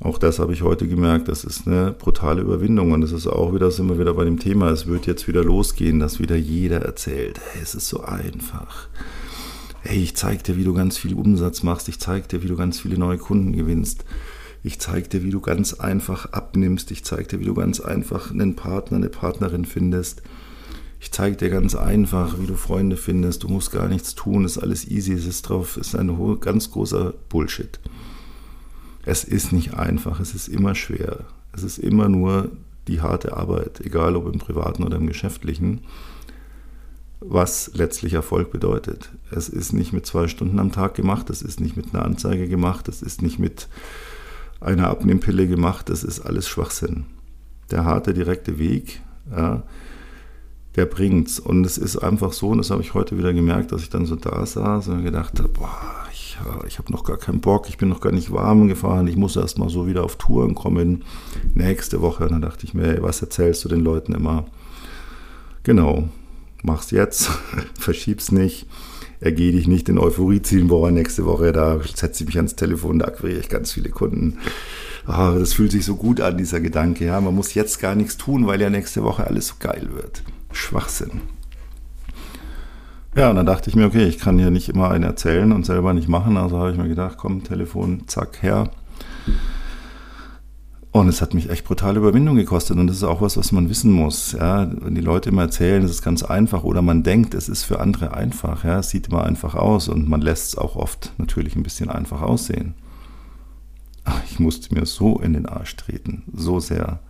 Auch 0.00 0.18
das 0.18 0.38
habe 0.38 0.52
ich 0.52 0.62
heute 0.62 0.88
gemerkt, 0.88 1.28
das 1.28 1.44
ist 1.44 1.66
eine 1.66 1.92
brutale 1.92 2.42
Überwindung 2.42 2.92
und 2.92 3.00
das 3.00 3.12
ist 3.12 3.26
auch 3.26 3.54
wieder, 3.54 3.70
sind 3.70 3.88
wir 3.88 3.98
wieder 3.98 4.14
bei 4.14 4.24
dem 4.24 4.38
Thema, 4.38 4.68
es 4.70 4.86
wird 4.86 5.06
jetzt 5.06 5.28
wieder 5.28 5.44
losgehen, 5.44 6.00
dass 6.00 6.18
wieder 6.18 6.36
jeder 6.36 6.82
erzählt, 6.82 7.40
hey, 7.52 7.62
es 7.62 7.74
ist 7.74 7.88
so 7.88 8.02
einfach. 8.02 8.88
Hey, 9.80 10.02
ich 10.02 10.16
zeige 10.16 10.42
dir, 10.42 10.56
wie 10.56 10.64
du 10.64 10.74
ganz 10.74 10.98
viel 10.98 11.14
Umsatz 11.14 11.62
machst, 11.62 11.88
ich 11.88 12.00
zeige 12.00 12.26
dir, 12.26 12.42
wie 12.42 12.48
du 12.48 12.56
ganz 12.56 12.80
viele 12.80 12.98
neue 12.98 13.18
Kunden 13.18 13.52
gewinnst. 13.52 14.04
Ich 14.64 14.80
zeige 14.80 15.08
dir, 15.08 15.22
wie 15.22 15.30
du 15.30 15.42
ganz 15.42 15.74
einfach 15.74 16.32
abnimmst. 16.32 16.90
Ich 16.90 17.04
zeige 17.04 17.24
dir, 17.24 17.40
wie 17.40 17.44
du 17.44 17.52
ganz 17.52 17.80
einfach 17.80 18.30
einen 18.30 18.56
Partner, 18.56 18.96
eine 18.96 19.10
Partnerin 19.10 19.66
findest. 19.66 20.22
Ich 21.00 21.12
zeige 21.12 21.36
dir 21.36 21.50
ganz 21.50 21.74
einfach, 21.74 22.40
wie 22.40 22.46
du 22.46 22.54
Freunde 22.54 22.96
findest. 22.96 23.42
Du 23.42 23.48
musst 23.48 23.72
gar 23.72 23.88
nichts 23.88 24.14
tun, 24.14 24.46
ist 24.46 24.56
alles 24.56 24.88
easy, 24.88 25.12
es 25.12 25.26
ist 25.26 25.42
drauf, 25.42 25.76
ist 25.76 25.94
ein 25.94 26.40
ganz 26.40 26.70
großer 26.70 27.12
Bullshit. 27.28 27.78
Es 29.04 29.22
ist 29.22 29.52
nicht 29.52 29.74
einfach, 29.74 30.18
es 30.18 30.34
ist 30.34 30.48
immer 30.48 30.74
schwer. 30.74 31.26
Es 31.52 31.62
ist 31.62 31.76
immer 31.76 32.08
nur 32.08 32.50
die 32.88 33.02
harte 33.02 33.36
Arbeit, 33.36 33.82
egal 33.82 34.16
ob 34.16 34.32
im 34.32 34.38
privaten 34.38 34.82
oder 34.82 34.96
im 34.96 35.06
geschäftlichen, 35.06 35.82
was 37.20 37.70
letztlich 37.74 38.14
Erfolg 38.14 38.50
bedeutet. 38.50 39.10
Es 39.30 39.50
ist 39.50 39.74
nicht 39.74 39.92
mit 39.92 40.06
zwei 40.06 40.26
Stunden 40.26 40.58
am 40.58 40.72
Tag 40.72 40.94
gemacht, 40.94 41.28
es 41.28 41.42
ist 41.42 41.60
nicht 41.60 41.76
mit 41.76 41.94
einer 41.94 42.06
Anzeige 42.06 42.48
gemacht, 42.48 42.88
es 42.88 43.02
ist 43.02 43.20
nicht 43.20 43.38
mit 43.38 43.68
einer 44.64 44.88
Abnehmpille 44.88 45.46
gemacht, 45.46 45.88
das 45.88 46.04
ist 46.04 46.20
alles 46.20 46.48
Schwachsinn. 46.48 47.06
Der 47.70 47.84
harte, 47.84 48.14
direkte 48.14 48.58
Weg, 48.58 49.00
ja, 49.30 49.62
der 50.76 50.86
bringt's. 50.86 51.38
Und 51.38 51.64
es 51.64 51.78
ist 51.78 51.96
einfach 51.96 52.32
so, 52.32 52.48
und 52.48 52.58
das 52.58 52.70
habe 52.70 52.82
ich 52.82 52.94
heute 52.94 53.16
wieder 53.18 53.32
gemerkt, 53.32 53.72
dass 53.72 53.82
ich 53.82 53.90
dann 53.90 54.06
so 54.06 54.16
da 54.16 54.44
saß 54.44 54.88
und 54.88 55.04
gedacht 55.04 55.38
habe, 55.38 55.48
boah, 55.48 55.80
ich, 56.12 56.36
ich 56.66 56.78
habe 56.78 56.92
noch 56.92 57.04
gar 57.04 57.16
keinen 57.16 57.40
Bock, 57.40 57.68
ich 57.68 57.78
bin 57.78 57.88
noch 57.88 58.00
gar 58.00 58.12
nicht 58.12 58.32
warm 58.32 58.68
gefahren, 58.68 59.06
ich 59.06 59.16
muss 59.16 59.36
erst 59.36 59.58
mal 59.58 59.68
so 59.68 59.86
wieder 59.86 60.04
auf 60.04 60.16
Touren 60.16 60.54
kommen. 60.54 61.04
Nächste 61.54 62.00
Woche, 62.00 62.24
und 62.24 62.32
dann 62.32 62.42
dachte 62.42 62.66
ich 62.66 62.74
mir, 62.74 62.96
ey, 62.96 63.02
was 63.02 63.20
erzählst 63.22 63.64
du 63.64 63.68
den 63.68 63.80
Leuten 63.80 64.14
immer? 64.14 64.46
Genau, 65.62 66.08
mach's 66.62 66.90
jetzt, 66.90 67.30
verschieb's 67.78 68.32
nicht 68.32 68.66
ergehe 69.24 69.52
dich 69.52 69.66
nicht 69.66 69.88
in 69.88 69.98
Euphorie 69.98 70.42
ziehen, 70.42 70.68
boah, 70.68 70.90
nächste 70.90 71.24
Woche, 71.24 71.52
da 71.52 71.80
setze 71.94 72.22
ich 72.22 72.26
mich 72.26 72.36
ans 72.36 72.56
Telefon, 72.56 72.98
da 72.98 73.06
akquiriere 73.06 73.40
ich 73.40 73.48
ganz 73.48 73.72
viele 73.72 73.88
Kunden. 73.88 74.38
Oh, 75.08 75.36
das 75.38 75.54
fühlt 75.54 75.72
sich 75.72 75.84
so 75.84 75.96
gut 75.96 76.20
an, 76.20 76.36
dieser 76.36 76.60
Gedanke. 76.60 77.06
Ja, 77.06 77.20
man 77.20 77.34
muss 77.34 77.54
jetzt 77.54 77.80
gar 77.80 77.94
nichts 77.94 78.16
tun, 78.18 78.46
weil 78.46 78.60
ja 78.60 78.70
nächste 78.70 79.02
Woche 79.02 79.26
alles 79.26 79.48
so 79.48 79.54
geil 79.58 79.88
wird. 79.94 80.22
Schwachsinn. 80.52 81.22
Ja, 83.16 83.30
und 83.30 83.36
dann 83.36 83.46
dachte 83.46 83.70
ich 83.70 83.76
mir, 83.76 83.86
okay, 83.86 84.06
ich 84.06 84.18
kann 84.18 84.38
hier 84.38 84.50
nicht 84.50 84.68
immer 84.68 84.90
einen 84.90 85.04
erzählen 85.04 85.52
und 85.52 85.64
selber 85.64 85.94
nicht 85.94 86.08
machen. 86.08 86.36
Also 86.36 86.58
habe 86.58 86.72
ich 86.72 86.76
mir 86.76 86.88
gedacht, 86.88 87.16
komm, 87.16 87.44
Telefon, 87.44 88.02
zack, 88.06 88.42
her. 88.42 88.70
Und 90.94 91.08
es 91.08 91.20
hat 91.20 91.34
mich 91.34 91.50
echt 91.50 91.64
brutale 91.64 91.98
Überwindung 91.98 92.36
gekostet. 92.36 92.78
Und 92.78 92.86
das 92.86 92.98
ist 92.98 93.02
auch 93.02 93.20
was, 93.20 93.36
was 93.36 93.50
man 93.50 93.68
wissen 93.68 93.90
muss. 93.90 94.30
Ja, 94.30 94.70
wenn 94.80 94.94
die 94.94 95.00
Leute 95.00 95.30
immer 95.30 95.42
erzählen, 95.42 95.82
es 95.82 95.90
ist 95.90 96.02
ganz 96.02 96.22
einfach 96.22 96.62
oder 96.62 96.82
man 96.82 97.02
denkt, 97.02 97.34
es 97.34 97.48
ist 97.48 97.64
für 97.64 97.80
andere 97.80 98.14
einfach. 98.14 98.62
Ja, 98.62 98.78
es 98.78 98.90
sieht 98.90 99.08
immer 99.08 99.24
einfach 99.24 99.56
aus 99.56 99.88
und 99.88 100.08
man 100.08 100.20
lässt 100.20 100.50
es 100.50 100.56
auch 100.56 100.76
oft 100.76 101.12
natürlich 101.18 101.56
ein 101.56 101.64
bisschen 101.64 101.90
einfach 101.90 102.22
aussehen. 102.22 102.74
Ich 104.30 104.38
musste 104.38 104.72
mir 104.72 104.86
so 104.86 105.18
in 105.18 105.32
den 105.32 105.46
Arsch 105.46 105.74
treten, 105.74 106.22
so 106.32 106.60
sehr, 106.60 107.00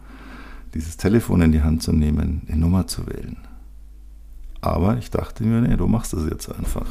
dieses 0.73 0.97
Telefon 0.97 1.43
in 1.43 1.53
die 1.53 1.61
Hand 1.61 1.83
zu 1.83 1.93
nehmen, 1.93 2.41
die 2.49 2.57
Nummer 2.57 2.87
zu 2.87 3.07
wählen. 3.07 3.37
Aber 4.63 4.97
ich 4.97 5.11
dachte 5.11 5.45
mir, 5.45 5.61
nee, 5.61 5.77
du 5.77 5.89
machst 5.89 6.15
es 6.15 6.27
jetzt 6.27 6.51
einfach. 6.51 6.87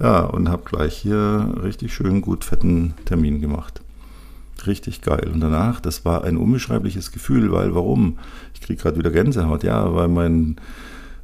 Ja, 0.00 0.24
und 0.24 0.48
habe 0.48 0.64
gleich 0.64 0.96
hier 0.96 1.54
richtig 1.62 1.94
schön 1.94 2.20
gut 2.20 2.44
fetten 2.44 2.94
Termin 3.04 3.40
gemacht 3.40 3.83
richtig 4.66 5.02
geil. 5.02 5.30
Und 5.32 5.40
danach, 5.40 5.80
das 5.80 6.04
war 6.04 6.24
ein 6.24 6.36
unbeschreibliches 6.36 7.12
Gefühl, 7.12 7.52
weil 7.52 7.74
warum? 7.74 8.18
Ich 8.54 8.60
kriege 8.60 8.82
gerade 8.82 8.98
wieder 8.98 9.10
Gänsehaut, 9.10 9.64
ja, 9.64 9.94
weil 9.94 10.08
mein, 10.08 10.56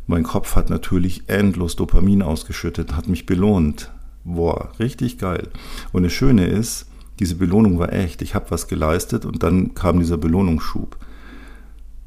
mein 0.07 0.23
Kopf 0.23 0.57
hat 0.57 0.71
natürlich 0.71 1.25
endlos 1.29 1.77
Dopamin 1.77 2.23
ausgeschüttet, 2.23 2.95
hat 2.95 3.09
mich 3.09 3.27
belohnt. 3.27 3.91
Boah, 4.25 4.71
richtig 4.79 5.19
geil. 5.19 5.49
Und 5.93 6.03
das 6.03 6.13
Schöne 6.13 6.47
ist, 6.47 6.87
diese 7.19 7.37
Belohnung 7.37 7.79
war 7.79 7.93
echt. 7.93 8.23
Ich 8.23 8.35
habe 8.35 8.51
was 8.51 8.67
geleistet 8.67 9.25
und 9.25 9.43
dann 9.43 9.75
kam 9.75 9.99
dieser 10.01 10.17
Belohnungsschub. 10.17 10.97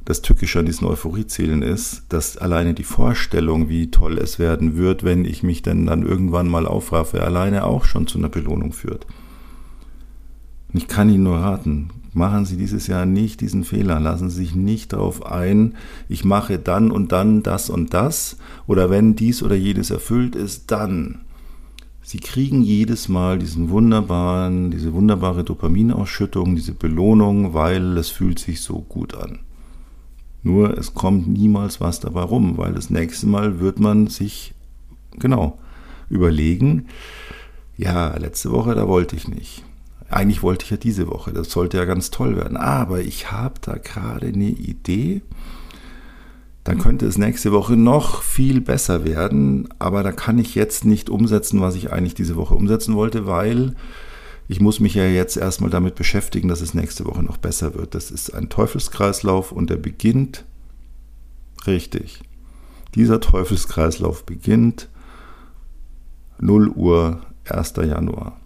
Das 0.06 0.22
Tückische 0.22 0.60
an 0.60 0.66
diesen 0.66 0.86
Euphoriezielen 0.86 1.62
ist, 1.62 2.04
dass 2.10 2.38
alleine 2.38 2.74
die 2.74 2.84
Vorstellung, 2.84 3.70
wie 3.70 3.90
toll 3.90 4.18
es 4.18 4.38
werden 4.38 4.76
wird, 4.76 5.04
wenn 5.04 5.24
ich 5.24 5.44
mich 5.44 5.62
denn 5.62 5.86
dann 5.86 6.04
irgendwann 6.04 6.50
mal 6.50 6.68
aufraffe, 6.68 7.24
alleine 7.24 7.64
auch 7.64 7.86
schon 7.86 8.06
zu 8.06 8.18
einer 8.18 8.28
Belohnung 8.28 8.74
führt. 8.74 9.08
Und 10.74 10.80
ich 10.80 10.88
kann 10.88 11.10
Ihnen 11.10 11.24
nur 11.24 11.38
raten, 11.38 11.90
machen 12.14 12.46
Sie 12.46 12.58
dieses 12.58 12.88
Jahr 12.88 13.06
nicht 13.06 13.42
diesen 13.42 13.64
Fehler, 13.64 14.00
lassen 14.00 14.30
Sie 14.30 14.38
sich 14.38 14.56
nicht 14.56 14.94
darauf 14.94 15.26
ein, 15.26 15.76
ich 16.10 16.26
mache 16.26 16.58
dann 16.58 16.92
und 16.92 17.12
dann 17.12 17.44
das 17.44 17.70
und 17.70 17.94
das 17.94 18.38
oder 18.66 18.90
wenn 18.90 19.16
dies 19.16 19.44
oder 19.44 19.56
jedes 19.56 19.92
erfüllt 19.92 20.36
ist, 20.36 20.72
dann. 20.72 21.22
Sie 22.02 22.20
kriegen 22.20 22.62
jedes 22.62 23.08
Mal 23.08 23.40
diesen 23.40 23.70
wunderbaren, 23.70 24.72
diese 24.72 24.94
wunderbare 24.94 25.46
Dopaminausschüttung, 25.46 26.56
diese 26.56 26.74
Belohnung, 26.74 27.54
weil 27.54 27.98
es 27.98 28.10
fühlt 28.10 28.40
sich 28.40 28.62
so 28.62 28.80
gut 28.82 29.16
an. 29.16 29.40
Nur 30.44 30.78
es 30.78 30.94
kommt 30.94 31.28
niemals 31.28 31.80
was 31.80 32.02
dabei 32.02 32.24
rum, 32.24 32.58
weil 32.58 32.74
das 32.74 32.90
nächste 32.90 33.28
Mal 33.28 33.62
wird 33.62 33.80
man 33.80 34.08
sich 34.08 34.54
genau 35.18 35.60
überlegen, 36.10 36.88
ja, 37.78 38.16
letzte 38.18 38.52
Woche, 38.52 38.76
da 38.76 38.88
wollte 38.88 39.16
ich 39.16 39.28
nicht. 39.30 39.64
Eigentlich 40.14 40.44
wollte 40.44 40.66
ich 40.66 40.70
ja 40.70 40.78
diese 40.78 41.08
Woche, 41.08 41.34
das 41.34 41.50
sollte 41.50 41.78
ja 41.78 41.86
ganz 41.86 42.12
toll 42.12 42.36
werden. 42.36 42.56
Aber 42.56 43.02
ich 43.02 43.32
habe 43.32 43.56
da 43.62 43.78
gerade 43.78 44.28
eine 44.28 44.50
Idee. 44.50 45.24
Dann 46.64 46.78
könnte 46.78 47.08
es 47.08 47.18
nächste 47.18 47.52
Woche 47.52 47.76
noch 47.76 48.22
viel 48.22 48.62
besser 48.62 49.06
werden, 49.06 49.68
aber 49.80 50.04
da 50.04 50.12
kann 50.12 50.38
ich 50.38 50.56
jetzt 50.56 50.86
nicht 50.86 51.10
umsetzen, 51.10 51.60
was 51.62 51.76
ich 51.76 51.92
eigentlich 51.92 52.14
diese 52.14 52.36
Woche 52.36 52.54
umsetzen 52.54 52.96
wollte, 52.96 53.26
weil 53.26 53.76
ich 54.48 54.62
muss 54.62 54.80
mich 54.80 54.94
ja 54.94 55.06
jetzt 55.06 55.36
erstmal 55.36 55.72
damit 55.72 55.96
beschäftigen, 55.96 56.48
dass 56.48 56.62
es 56.62 56.74
nächste 56.74 57.06
Woche 57.06 57.24
noch 57.24 57.38
besser 57.38 57.74
wird. 57.74 57.96
Das 57.96 58.12
ist 58.12 58.34
ein 58.34 58.50
Teufelskreislauf 58.50 59.52
und 59.52 59.72
der 59.72 59.78
beginnt 59.78 60.46
richtig. 61.66 62.22
Dieser 62.94 63.20
Teufelskreislauf 63.20 64.26
beginnt 64.26 64.90
0 66.40 66.70
Uhr 66.70 67.22
1. 67.50 67.74
Januar. 67.78 68.40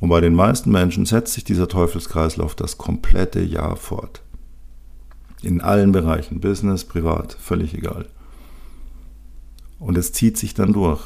Und 0.00 0.08
bei 0.08 0.20
den 0.20 0.34
meisten 0.34 0.70
Menschen 0.70 1.06
setzt 1.06 1.34
sich 1.34 1.44
dieser 1.44 1.68
Teufelskreislauf 1.68 2.54
das 2.54 2.76
komplette 2.76 3.40
Jahr 3.40 3.76
fort. 3.76 4.22
In 5.42 5.60
allen 5.60 5.92
Bereichen, 5.92 6.40
Business, 6.40 6.84
privat, 6.84 7.36
völlig 7.40 7.74
egal. 7.74 8.06
Und 9.78 9.96
es 9.96 10.12
zieht 10.12 10.36
sich 10.36 10.54
dann 10.54 10.72
durch. 10.72 11.00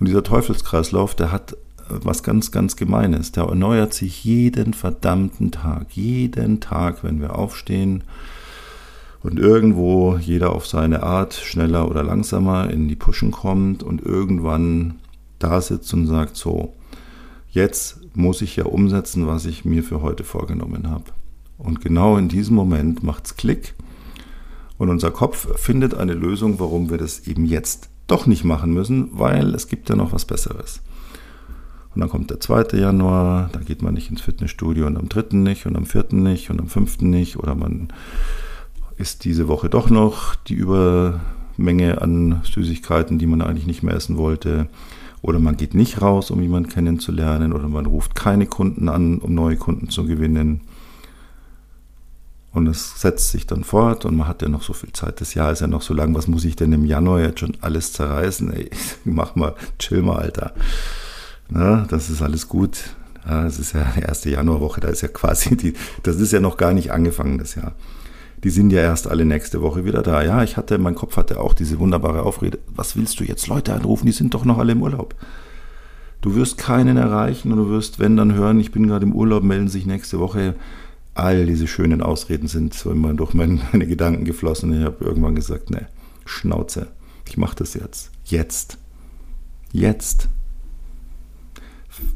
Und 0.00 0.06
dieser 0.06 0.22
Teufelskreislauf, 0.22 1.14
der 1.14 1.32
hat 1.32 1.52
äh, 1.52 1.56
was 1.88 2.22
ganz, 2.22 2.50
ganz 2.50 2.76
Gemeines. 2.76 3.32
Der 3.32 3.44
erneuert 3.44 3.94
sich 3.94 4.24
jeden 4.24 4.74
verdammten 4.74 5.50
Tag. 5.50 5.92
Jeden 5.92 6.60
Tag, 6.60 7.04
wenn 7.04 7.20
wir 7.20 7.36
aufstehen 7.36 8.04
und 9.22 9.38
irgendwo 9.38 10.16
jeder 10.16 10.52
auf 10.52 10.66
seine 10.66 11.02
Art 11.02 11.34
schneller 11.34 11.90
oder 11.90 12.02
langsamer 12.02 12.70
in 12.70 12.88
die 12.88 12.96
Puschen 12.96 13.30
kommt 13.30 13.82
und 13.82 14.00
irgendwann 14.00 15.00
da 15.38 15.60
sitzt 15.60 15.92
und 15.92 16.06
sagt 16.06 16.36
so, 16.36 16.74
jetzt 17.50 18.00
muss 18.18 18.42
ich 18.42 18.56
ja 18.56 18.64
umsetzen, 18.64 19.26
was 19.26 19.46
ich 19.46 19.64
mir 19.64 19.84
für 19.84 20.02
heute 20.02 20.24
vorgenommen 20.24 20.90
habe. 20.90 21.04
Und 21.56 21.80
genau 21.80 22.16
in 22.16 22.28
diesem 22.28 22.56
Moment 22.56 23.02
macht 23.02 23.26
es 23.26 23.36
Klick 23.36 23.74
und 24.76 24.90
unser 24.90 25.10
Kopf 25.10 25.48
findet 25.58 25.94
eine 25.94 26.14
Lösung, 26.14 26.58
warum 26.58 26.90
wir 26.90 26.98
das 26.98 27.26
eben 27.26 27.44
jetzt 27.44 27.90
doch 28.08 28.26
nicht 28.26 28.44
machen 28.44 28.72
müssen, 28.72 29.10
weil 29.12 29.54
es 29.54 29.68
gibt 29.68 29.88
ja 29.88 29.96
noch 29.96 30.12
was 30.12 30.24
Besseres. 30.24 30.82
Und 31.94 32.00
dann 32.00 32.10
kommt 32.10 32.30
der 32.30 32.40
2. 32.40 32.76
Januar, 32.76 33.50
da 33.52 33.60
geht 33.60 33.82
man 33.82 33.94
nicht 33.94 34.10
ins 34.10 34.20
Fitnessstudio 34.20 34.86
und 34.86 34.96
am 34.96 35.08
3. 35.08 35.36
nicht 35.36 35.66
und 35.66 35.76
am 35.76 35.86
4. 35.86 36.06
nicht 36.12 36.50
und 36.50 36.60
am 36.60 36.68
5. 36.68 37.00
nicht 37.02 37.36
oder 37.36 37.54
man 37.54 37.88
isst 38.96 39.24
diese 39.24 39.46
Woche 39.46 39.68
doch 39.68 39.90
noch 39.90 40.34
die 40.34 40.54
Übermenge 40.54 42.02
an 42.02 42.40
Süßigkeiten, 42.42 43.18
die 43.18 43.26
man 43.26 43.42
eigentlich 43.42 43.66
nicht 43.66 43.82
mehr 43.82 43.94
essen 43.94 44.16
wollte. 44.16 44.68
Oder 45.22 45.38
man 45.38 45.56
geht 45.56 45.74
nicht 45.74 46.00
raus, 46.00 46.30
um 46.30 46.40
jemanden 46.40 46.68
kennenzulernen, 46.68 47.52
oder 47.52 47.68
man 47.68 47.86
ruft 47.86 48.14
keine 48.14 48.46
Kunden 48.46 48.88
an, 48.88 49.18
um 49.18 49.34
neue 49.34 49.56
Kunden 49.56 49.88
zu 49.90 50.04
gewinnen. 50.04 50.60
Und 52.52 52.66
es 52.66 53.00
setzt 53.00 53.30
sich 53.30 53.46
dann 53.46 53.62
fort 53.62 54.04
und 54.04 54.16
man 54.16 54.26
hat 54.26 54.42
ja 54.42 54.48
noch 54.48 54.62
so 54.62 54.72
viel 54.72 54.92
Zeit. 54.92 55.20
Das 55.20 55.34
Jahr 55.34 55.52
ist 55.52 55.60
ja 55.60 55.66
noch 55.66 55.82
so 55.82 55.92
lang. 55.92 56.14
Was 56.14 56.28
muss 56.28 56.44
ich 56.44 56.56
denn 56.56 56.72
im 56.72 56.86
Januar 56.86 57.20
jetzt 57.20 57.40
schon 57.40 57.56
alles 57.60 57.92
zerreißen? 57.92 58.52
Ey, 58.52 58.70
mach 59.04 59.34
mal, 59.34 59.54
chill 59.78 60.02
mal, 60.02 60.16
Alter. 60.16 60.52
Na, 61.50 61.86
das 61.88 62.10
ist 62.10 62.22
alles 62.22 62.48
gut. 62.48 62.78
Ja, 63.26 63.46
es 63.46 63.58
ist 63.58 63.74
ja 63.74 63.84
die 63.96 64.00
erste 64.00 64.30
Januarwoche, 64.30 64.80
da 64.80 64.88
ist 64.88 65.02
ja 65.02 65.08
quasi 65.08 65.56
die, 65.56 65.74
das 66.02 66.16
ist 66.16 66.32
ja 66.32 66.40
noch 66.40 66.56
gar 66.56 66.72
nicht 66.72 66.92
angefangen, 66.92 67.36
das 67.38 67.54
Jahr 67.56 67.74
die 68.44 68.50
sind 68.50 68.70
ja 68.70 68.80
erst 68.80 69.08
alle 69.08 69.24
nächste 69.24 69.62
Woche 69.62 69.84
wieder 69.84 70.02
da. 70.02 70.22
Ja, 70.22 70.42
ich 70.42 70.56
hatte, 70.56 70.78
mein 70.78 70.94
Kopf 70.94 71.16
hatte 71.16 71.40
auch 71.40 71.54
diese 71.54 71.78
wunderbare 71.78 72.22
Aufrede. 72.22 72.58
Was 72.74 72.96
willst 72.96 73.18
du 73.20 73.24
jetzt 73.24 73.48
Leute 73.48 73.74
anrufen? 73.74 74.06
Die 74.06 74.12
sind 74.12 74.34
doch 74.34 74.44
noch 74.44 74.58
alle 74.58 74.72
im 74.72 74.82
Urlaub. 74.82 75.14
Du 76.20 76.34
wirst 76.34 76.58
keinen 76.58 76.96
erreichen 76.96 77.52
und 77.52 77.58
du 77.58 77.68
wirst, 77.68 77.98
wenn 77.98 78.16
dann 78.16 78.34
hören, 78.34 78.58
ich 78.60 78.72
bin 78.72 78.86
gerade 78.86 79.06
im 79.06 79.14
Urlaub, 79.14 79.42
melden 79.42 79.68
sich 79.68 79.86
nächste 79.86 80.18
Woche. 80.18 80.54
All 81.14 81.46
diese 81.46 81.66
schönen 81.66 82.02
Ausreden 82.02 82.48
sind 82.48 82.74
so 82.74 82.90
immer 82.90 83.14
durch 83.14 83.34
meine, 83.34 83.60
meine 83.72 83.86
Gedanken 83.86 84.24
geflossen. 84.24 84.72
Ich 84.72 84.84
habe 84.84 85.04
irgendwann 85.04 85.34
gesagt, 85.34 85.70
ne, 85.70 85.86
Schnauze, 86.24 86.88
ich 87.26 87.36
mache 87.36 87.56
das 87.56 87.74
jetzt. 87.74 88.10
Jetzt. 88.24 88.78
Jetzt. 89.72 90.28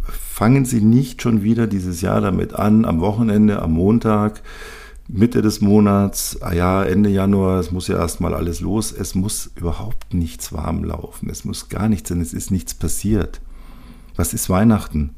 Fangen 0.04 0.64
Sie 0.64 0.80
nicht 0.80 1.22
schon 1.22 1.42
wieder 1.42 1.66
dieses 1.66 2.00
Jahr 2.00 2.20
damit 2.20 2.54
an, 2.54 2.84
am 2.84 3.00
Wochenende, 3.00 3.60
am 3.62 3.72
Montag, 3.72 4.42
Mitte 5.14 5.42
des 5.42 5.61
Monats, 5.61 6.40
ah 6.40 6.54
ja, 6.54 6.83
Ende 6.83 7.11
Januar, 7.11 7.61
es 7.61 7.71
muss 7.71 7.87
ja 7.87 7.99
erstmal 7.99 8.33
alles 8.33 8.61
los. 8.61 8.92
Es 8.92 9.14
muss 9.14 9.50
überhaupt 9.57 10.14
nichts 10.14 10.54
warm 10.54 10.85
laufen. 10.85 11.28
Es 11.28 11.45
muss 11.45 11.69
gar 11.69 11.90
nichts 11.90 12.09
sein. 12.09 12.23
Es 12.23 12.33
ist 12.33 12.50
nichts 12.50 12.73
passiert. 12.73 13.42
Was 14.16 14.33
ist 14.33 14.49
Weihnachten? 14.49 15.14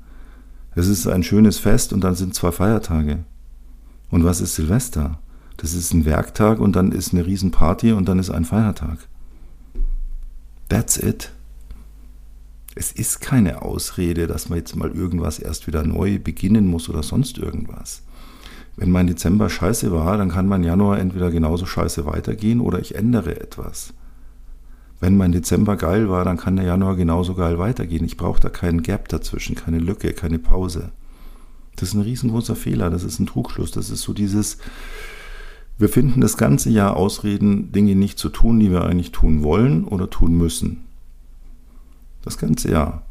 Es 0.74 0.88
ist 0.88 1.06
ein 1.06 1.22
schönes 1.22 1.60
Fest 1.60 1.92
und 1.92 2.02
dann 2.02 2.16
sind 2.16 2.34
zwei 2.34 2.50
Feiertage. 2.50 3.24
Und 4.10 4.24
was 4.24 4.40
ist 4.40 4.56
Silvester? 4.56 5.20
Das 5.58 5.74
ist 5.74 5.94
ein 5.94 6.04
Werktag 6.04 6.58
und 6.58 6.74
dann 6.74 6.90
ist 6.90 7.12
eine 7.12 7.24
Riesenparty 7.24 7.92
und 7.92 8.08
dann 8.08 8.18
ist 8.18 8.30
ein 8.30 8.44
Feiertag. 8.44 8.98
That's 10.68 10.96
it. 10.96 11.30
Es 12.74 12.90
ist 12.90 13.20
keine 13.20 13.62
Ausrede, 13.62 14.26
dass 14.26 14.48
man 14.48 14.58
jetzt 14.58 14.74
mal 14.74 14.90
irgendwas 14.90 15.38
erst 15.38 15.68
wieder 15.68 15.84
neu 15.84 16.18
beginnen 16.18 16.66
muss 16.66 16.88
oder 16.88 17.04
sonst 17.04 17.38
irgendwas. 17.38 18.02
Wenn 18.76 18.90
mein 18.90 19.06
Dezember 19.06 19.48
scheiße 19.48 19.92
war, 19.92 20.16
dann 20.16 20.30
kann 20.30 20.48
mein 20.48 20.64
Januar 20.64 20.98
entweder 20.98 21.30
genauso 21.30 21.64
scheiße 21.66 22.06
weitergehen 22.06 22.60
oder 22.60 22.80
ich 22.80 22.94
ändere 22.96 23.40
etwas. 23.40 23.94
Wenn 25.00 25.16
mein 25.16 25.32
Dezember 25.32 25.76
geil 25.76 26.08
war, 26.08 26.24
dann 26.24 26.36
kann 26.36 26.56
der 26.56 26.64
Januar 26.64 26.96
genauso 26.96 27.34
geil 27.34 27.58
weitergehen. 27.58 28.04
Ich 28.04 28.16
brauche 28.16 28.40
da 28.40 28.48
keinen 28.48 28.82
Gap 28.82 29.08
dazwischen, 29.08 29.54
keine 29.54 29.78
Lücke, 29.78 30.12
keine 30.12 30.38
Pause. 30.38 30.92
Das 31.76 31.90
ist 31.90 31.94
ein 31.94 32.02
riesengroßer 32.02 32.56
Fehler, 32.56 32.90
das 32.90 33.04
ist 33.04 33.18
ein 33.18 33.26
Trugschluss, 33.26 33.70
das 33.70 33.90
ist 33.90 34.02
so 34.02 34.12
dieses, 34.12 34.58
wir 35.76 35.88
finden 35.88 36.20
das 36.20 36.36
ganze 36.36 36.70
Jahr 36.70 36.96
Ausreden, 36.96 37.72
Dinge 37.72 37.96
nicht 37.96 38.18
zu 38.18 38.28
tun, 38.28 38.60
die 38.60 38.70
wir 38.70 38.84
eigentlich 38.84 39.12
tun 39.12 39.42
wollen 39.42 39.84
oder 39.84 40.08
tun 40.08 40.36
müssen. 40.36 40.84
Das 42.22 42.38
ganze 42.38 42.70
Jahr. 42.70 43.02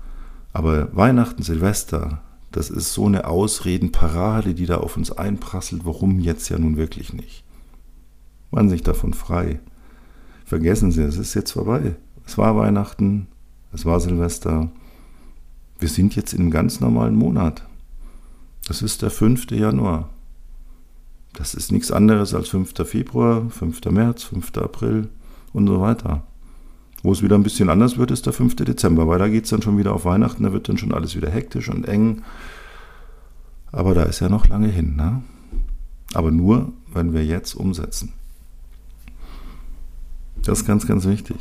Aber 0.54 0.96
Weihnachten, 0.96 1.44
Silvester, 1.44 2.22
das 2.54 2.70
ist 2.70 2.94
so 2.94 3.08
eine 3.08 3.26
Ausredenparade, 3.26 4.54
die 4.54 4.68
da 4.68 4.78
auf 4.78 4.96
uns 4.96 5.12
einprasselt. 5.12 5.86
Warum 5.86 6.20
jetzt 6.20 6.50
ja 6.50 6.60
nun 6.60 6.78
wirklich 6.78 7.12
nicht? 7.12 7.44
Machen 8.52 8.70
sich 8.70 8.84
davon 8.84 9.14
frei. 9.14 9.60
Vergessen 10.46 10.92
Sie, 10.92 11.02
es 11.02 11.18
ist 11.18 11.34
jetzt 11.34 11.52
vorbei. 11.52 11.96
Es 12.28 12.38
war 12.38 12.56
Weihnachten, 12.56 13.28
es 13.74 13.86
war 13.86 14.00
Silvester. 14.00 14.70
Wir 15.80 15.90
sind 15.90 16.16
jetzt 16.16 16.34
in 16.34 16.42
einem 16.42 16.52
ganz 16.52 16.80
normalen 16.80 17.16
Monat. 17.16 17.68
Das 18.68 18.84
ist 18.84 19.02
der 19.02 19.10
5. 19.10 19.50
Januar. 19.50 20.10
Das 21.34 21.56
ist 21.56 21.72
nichts 21.72 21.92
anderes 21.92 22.36
als 22.36 22.50
5. 22.50 22.74
Februar, 22.86 23.50
5. 23.50 23.84
März, 23.86 24.26
5. 24.26 24.56
April 24.58 25.10
und 25.54 25.66
so 25.66 25.82
weiter. 25.82 26.24
Wo 27.04 27.12
es 27.12 27.22
wieder 27.22 27.36
ein 27.38 27.44
bisschen 27.44 27.70
anders 27.70 27.98
wird, 27.98 28.12
ist 28.12 28.26
der 28.26 28.34
5. 28.34 28.56
Dezember, 28.56 29.08
weil 29.10 29.20
da 29.20 29.28
geht 29.28 29.44
es 29.44 29.50
dann 29.50 29.62
schon 29.62 29.78
wieder 29.78 29.94
auf 29.94 30.06
Weihnachten, 30.06 30.44
da 30.44 30.54
wird 30.54 30.70
dann 30.70 30.78
schon 30.78 30.94
alles 30.94 31.16
wieder 31.16 31.30
hektisch 31.30 31.70
und 31.70 31.86
eng. 31.86 32.24
Aber 33.74 33.94
da 33.94 34.04
ist 34.04 34.22
ja 34.22 34.30
noch 34.30 34.48
lange 34.48 34.70
hin. 34.70 34.96
Ne? 34.96 35.22
Aber 36.14 36.32
nur, 36.32 36.72
wenn 36.94 37.12
wir 37.12 37.26
jetzt 37.26 37.56
umsetzen. 37.56 38.14
Das 40.44 40.60
ist 40.60 40.66
ganz, 40.66 40.88
ganz 40.88 41.06
wichtig. 41.06 41.38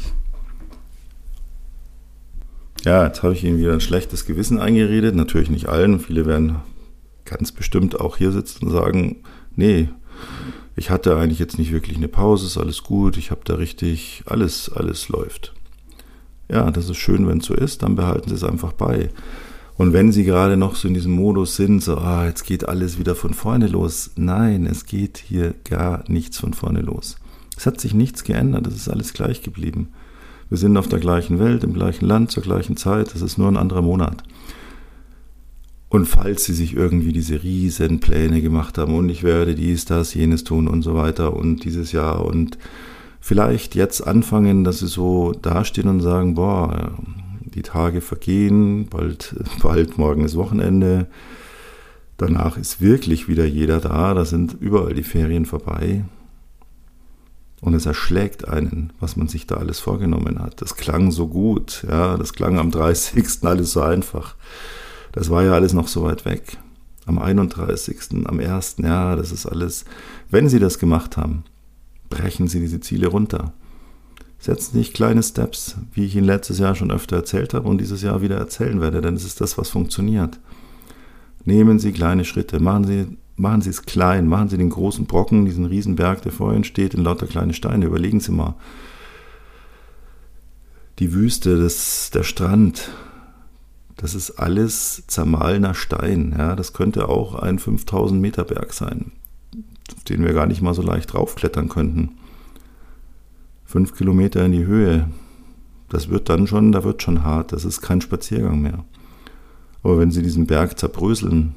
Ja, 2.85 3.07
jetzt 3.07 3.23
habe 3.23 3.35
ich 3.35 3.45
Ihnen 3.45 3.59
wieder 3.59 3.73
ein 3.73 3.81
schlechtes 3.81 4.27
Gewissen 4.27 4.59
eingeredet. 4.59 5.15
Natürlich 5.15 5.51
nicht 5.51 5.69
allen. 5.69 6.01
Viele 6.01 6.27
werden 6.27 6.57
ganz 7.25 7.53
bestimmt 7.53 8.01
auch 8.01 8.17
hier 8.17 8.33
sitzen 8.33 8.67
und 8.67 8.73
sagen, 8.73 9.23
nee, 9.55 9.89
ich 10.77 10.91
hatte 10.91 11.17
eigentlich 11.17 11.39
jetzt 11.39 11.59
nicht 11.59 11.73
wirklich 11.73 11.97
eine 11.97 12.09
Pause, 12.09 12.47
ist 12.47 12.59
alles 12.59 12.83
gut, 12.83 13.17
ich 13.17 13.31
habe 13.31 13.43
da 13.45 13.55
richtig, 13.55 14.23
alles, 14.27 14.71
alles 14.73 15.09
läuft. 15.09 15.53
Ja, 16.51 16.71
das 16.71 16.89
ist 16.89 16.99
schön, 16.99 17.27
wenn 17.29 17.39
es 17.39 17.47
so 17.47 17.55
ist, 17.55 17.83
dann 17.83 17.97
behalten 17.97 18.29
Sie 18.29 18.35
es 18.35 18.45
einfach 18.45 18.73
bei. 18.73 19.11
Und 19.77 19.93
wenn 19.93 20.13
Sie 20.13 20.25
gerade 20.25 20.57
noch 20.57 20.77
so 20.77 20.87
in 20.87 20.95
diesem 20.95 21.13
Modus 21.13 21.57
sind, 21.57 21.83
so, 21.83 21.97
ah, 21.97 22.27
jetzt 22.27 22.45
geht 22.45 22.69
alles 22.69 22.99
wieder 22.99 23.15
von 23.15 23.35
vorne 23.35 23.69
los. 23.69 24.11
Nein, 24.17 24.67
es 24.67 24.85
geht 24.85 25.19
hier 25.19 25.55
gar 25.65 26.05
nichts 26.09 26.39
von 26.39 26.53
vorne 26.53 26.81
los. 26.81 27.17
Es 27.57 27.67
hat 27.67 27.81
sich 27.81 27.95
nichts 27.95 28.25
geändert, 28.25 28.67
es 28.67 28.77
ist 28.77 28.89
alles 28.89 29.13
gleich 29.13 29.43
geblieben. 29.43 29.89
Wir 30.51 30.59
sind 30.59 30.77
auf 30.77 30.89
der 30.89 31.01
gleichen 31.01 31.39
Welt, 31.39 31.65
im 31.65 31.73
gleichen 31.73 32.05
Land, 32.05 32.31
zur 32.31 32.43
gleichen 32.43 32.77
Zeit, 32.77 33.15
es 33.15 33.23
ist 33.23 33.39
nur 33.39 33.49
ein 33.49 33.57
anderer 33.57 33.83
Monat. 33.83 34.23
Und 35.93 36.07
falls 36.07 36.45
sie 36.45 36.55
sich 36.55 36.75
irgendwie 36.75 37.13
diese 37.13 37.43
riesen 37.43 38.01
Pläne 38.01 38.41
gemacht 38.41 38.79
haben 38.79 38.95
und 38.95 39.11
ich 39.11 39.23
werde 39.25 39.55
dies, 39.55 39.85
das, 39.85 40.15
jenes 40.15 40.43
tun 40.43 40.67
und 40.67 40.81
so 40.81 40.95
weiter 40.95 41.37
und 41.37 41.65
dieses 41.65 41.93
Jahr 41.93 42.25
und 42.25 42.57
vielleicht 43.21 43.75
jetzt 43.75 44.01
anfangen, 44.01 44.65
dass 44.65 44.79
sie 44.79 44.87
so 44.87 45.33
dastehen 45.33 45.89
und 45.89 46.01
sagen, 46.01 46.33
boah, 46.33 46.93
die 47.45 47.61
Tage 47.61 48.01
vergehen, 48.01 48.87
bald, 48.89 49.35
bald 49.63 49.99
morgen 49.99 50.25
ist 50.25 50.35
Wochenende, 50.35 51.09
danach 52.17 52.57
ist 52.57 52.81
wirklich 52.81 53.29
wieder 53.29 53.45
jeder 53.45 53.79
da, 53.79 54.15
da 54.15 54.25
sind 54.25 54.57
überall 54.61 54.95
die 54.95 55.03
Ferien 55.03 55.45
vorbei. 55.45 56.07
Und 57.61 57.75
es 57.75 57.85
erschlägt 57.85 58.49
einen, 58.49 58.95
was 58.99 59.17
man 59.17 59.29
sich 59.29 59.47
da 59.47 59.57
alles 59.57 59.79
vorgenommen 59.79 60.39
hat. 60.39 60.63
Das 60.63 60.77
klang 60.77 61.11
so 61.11 61.29
gut, 61.29 61.85
ja, 61.87 62.17
das 62.17 62.33
klang 62.33 62.59
am 62.59 62.71
30. 62.71 63.27
alles 63.43 63.73
so 63.73 63.83
einfach. 63.83 64.37
Das 65.13 65.31
war 65.31 65.45
ja 65.45 65.53
alles 65.53 65.75
noch 65.75 65.89
so 65.89 66.03
weit 66.03 66.25
weg. 66.25 66.57
Am 67.05 67.19
31., 67.19 68.27
am 68.27 68.41
1., 68.41 68.77
ja, 68.79 69.17
das 69.17 69.33
ist 69.33 69.47
alles. 69.47 69.85
Wenn 70.31 70.49
Sie 70.49 70.59
das 70.59 70.79
gemacht 70.79 71.17
haben, 71.17 71.45
brechen 72.09 72.49
Sie 72.49 72.61
diese 72.61 72.81
Ziele 72.81 73.09
runter. 73.09 73.53
Setzen 74.39 74.73
Sie 74.73 74.79
nicht 74.79 74.95
kleine 74.95 75.23
Steps, 75.23 75.77
wie 75.93 76.05
ich 76.05 76.17
Ihnen 76.17 76.27
letztes 76.27 76.59
Jahr 76.59 76.75
schon 76.75 76.91
öfter 76.91 77.17
erzählt 77.17 77.55
habe 77.55 77.69
und 77.69 77.79
dieses 77.79 78.03
Jahr 78.03 78.23
wieder 78.23 78.37
erzählen 78.37 78.81
werde, 78.81 79.01
denn 79.01 79.15
es 79.15 79.25
ist 79.25 79.41
das, 79.41 79.59
was 79.59 79.69
funktioniert. 79.69 80.41
Nehmen 81.45 81.79
Sie 81.79 81.93
kleine 81.93 82.25
Schritte, 82.25 82.61
machen 82.61 82.85
Sie, 82.85 83.19
machen 83.37 83.63
Sie 83.63 83.71
es 83.71 83.83
klein, 83.83 84.27
machen 84.27 84.49
Sie 84.49 84.57
den 84.57 84.71
großen 84.71 85.07
Brocken, 85.07 85.45
diesen 85.45 85.65
Riesenberg, 85.65 86.23
der 86.23 86.33
vor 86.33 86.53
Ihnen 86.53 86.65
steht, 86.65 86.95
in 86.95 87.05
lauter 87.05 87.27
kleine 87.27 87.55
Steine. 87.55 87.87
Überlegen 87.87 88.21
Sie 88.21 88.33
mal. 88.33 88.55
Die 90.99 91.13
Wüste, 91.13 91.61
das, 91.61 92.11
der 92.11 92.23
Strand, 92.23 92.91
das 93.97 94.15
ist 94.15 94.33
alles 94.33 95.05
zermahlener 95.07 95.75
Stein. 95.75 96.35
Ja, 96.37 96.57
das 96.57 96.73
könnte 96.73 97.09
auch 97.09 97.35
ein 97.35 97.59
5000 97.59 98.21
Meter 98.21 98.45
Berg 98.45 98.73
sein, 98.73 99.13
auf 99.97 100.05
den 100.05 100.25
wir 100.25 100.33
gar 100.33 100.47
nicht 100.47 100.63
mal 100.63 100.75
so 100.75 100.83
leicht 100.83 101.13
draufklettern 101.13 101.69
könnten. 101.69 102.17
Fünf 103.65 103.97
Kilometer 103.97 104.45
in 104.45 104.53
die 104.53 104.67
Höhe, 104.67 105.09
das 105.89 106.09
wird 106.09 106.29
dann 106.29 106.47
schon, 106.47 106.73
da 106.73 106.85
wird 106.85 107.03
schon 107.03 107.23
hart. 107.23 107.53
Das 107.53 107.65
ist 107.65 107.81
kein 107.81 108.01
Spaziergang 108.01 108.61
mehr. 108.61 108.85
Aber 109.83 109.99
wenn 109.99 110.11
Sie 110.11 110.23
diesen 110.23 110.47
Berg 110.47 110.79
zerbröseln, 110.79 111.55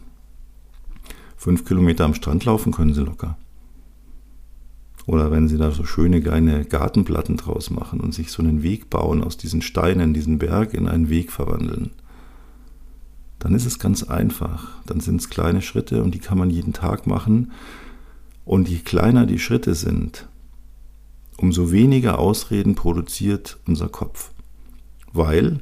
fünf 1.37 1.65
Kilometer 1.65 2.05
am 2.05 2.13
Strand 2.13 2.45
laufen 2.45 2.71
können 2.71 2.93
Sie 2.93 3.03
locker. 3.03 3.37
Oder 5.05 5.29
wenn 5.29 5.47
Sie 5.47 5.57
da 5.57 5.71
so 5.71 5.83
schöne 5.83 6.21
kleine 6.21 6.65
Gartenplatten 6.65 7.37
draus 7.37 7.69
machen 7.69 7.99
und 7.99 8.13
sich 8.13 8.31
so 8.31 8.41
einen 8.41 8.63
Weg 8.63 8.89
bauen 8.89 9.23
aus 9.23 9.37
diesen 9.37 9.61
Steinen, 9.61 10.13
diesen 10.13 10.39
Berg 10.39 10.73
in 10.73 10.87
einen 10.87 11.09
Weg 11.09 11.31
verwandeln 11.31 11.91
dann 13.39 13.53
ist 13.53 13.65
es 13.65 13.79
ganz 13.79 14.03
einfach. 14.03 14.69
Dann 14.85 14.99
sind 14.99 15.21
es 15.21 15.29
kleine 15.29 15.61
Schritte 15.61 16.03
und 16.03 16.13
die 16.15 16.19
kann 16.19 16.37
man 16.37 16.49
jeden 16.49 16.73
Tag 16.73 17.07
machen. 17.07 17.51
Und 18.43 18.69
je 18.69 18.79
kleiner 18.79 19.25
die 19.25 19.39
Schritte 19.39 19.75
sind, 19.75 20.27
umso 21.37 21.71
weniger 21.71 22.19
Ausreden 22.19 22.75
produziert 22.75 23.57
unser 23.67 23.89
Kopf. 23.89 24.31
Weil, 25.13 25.59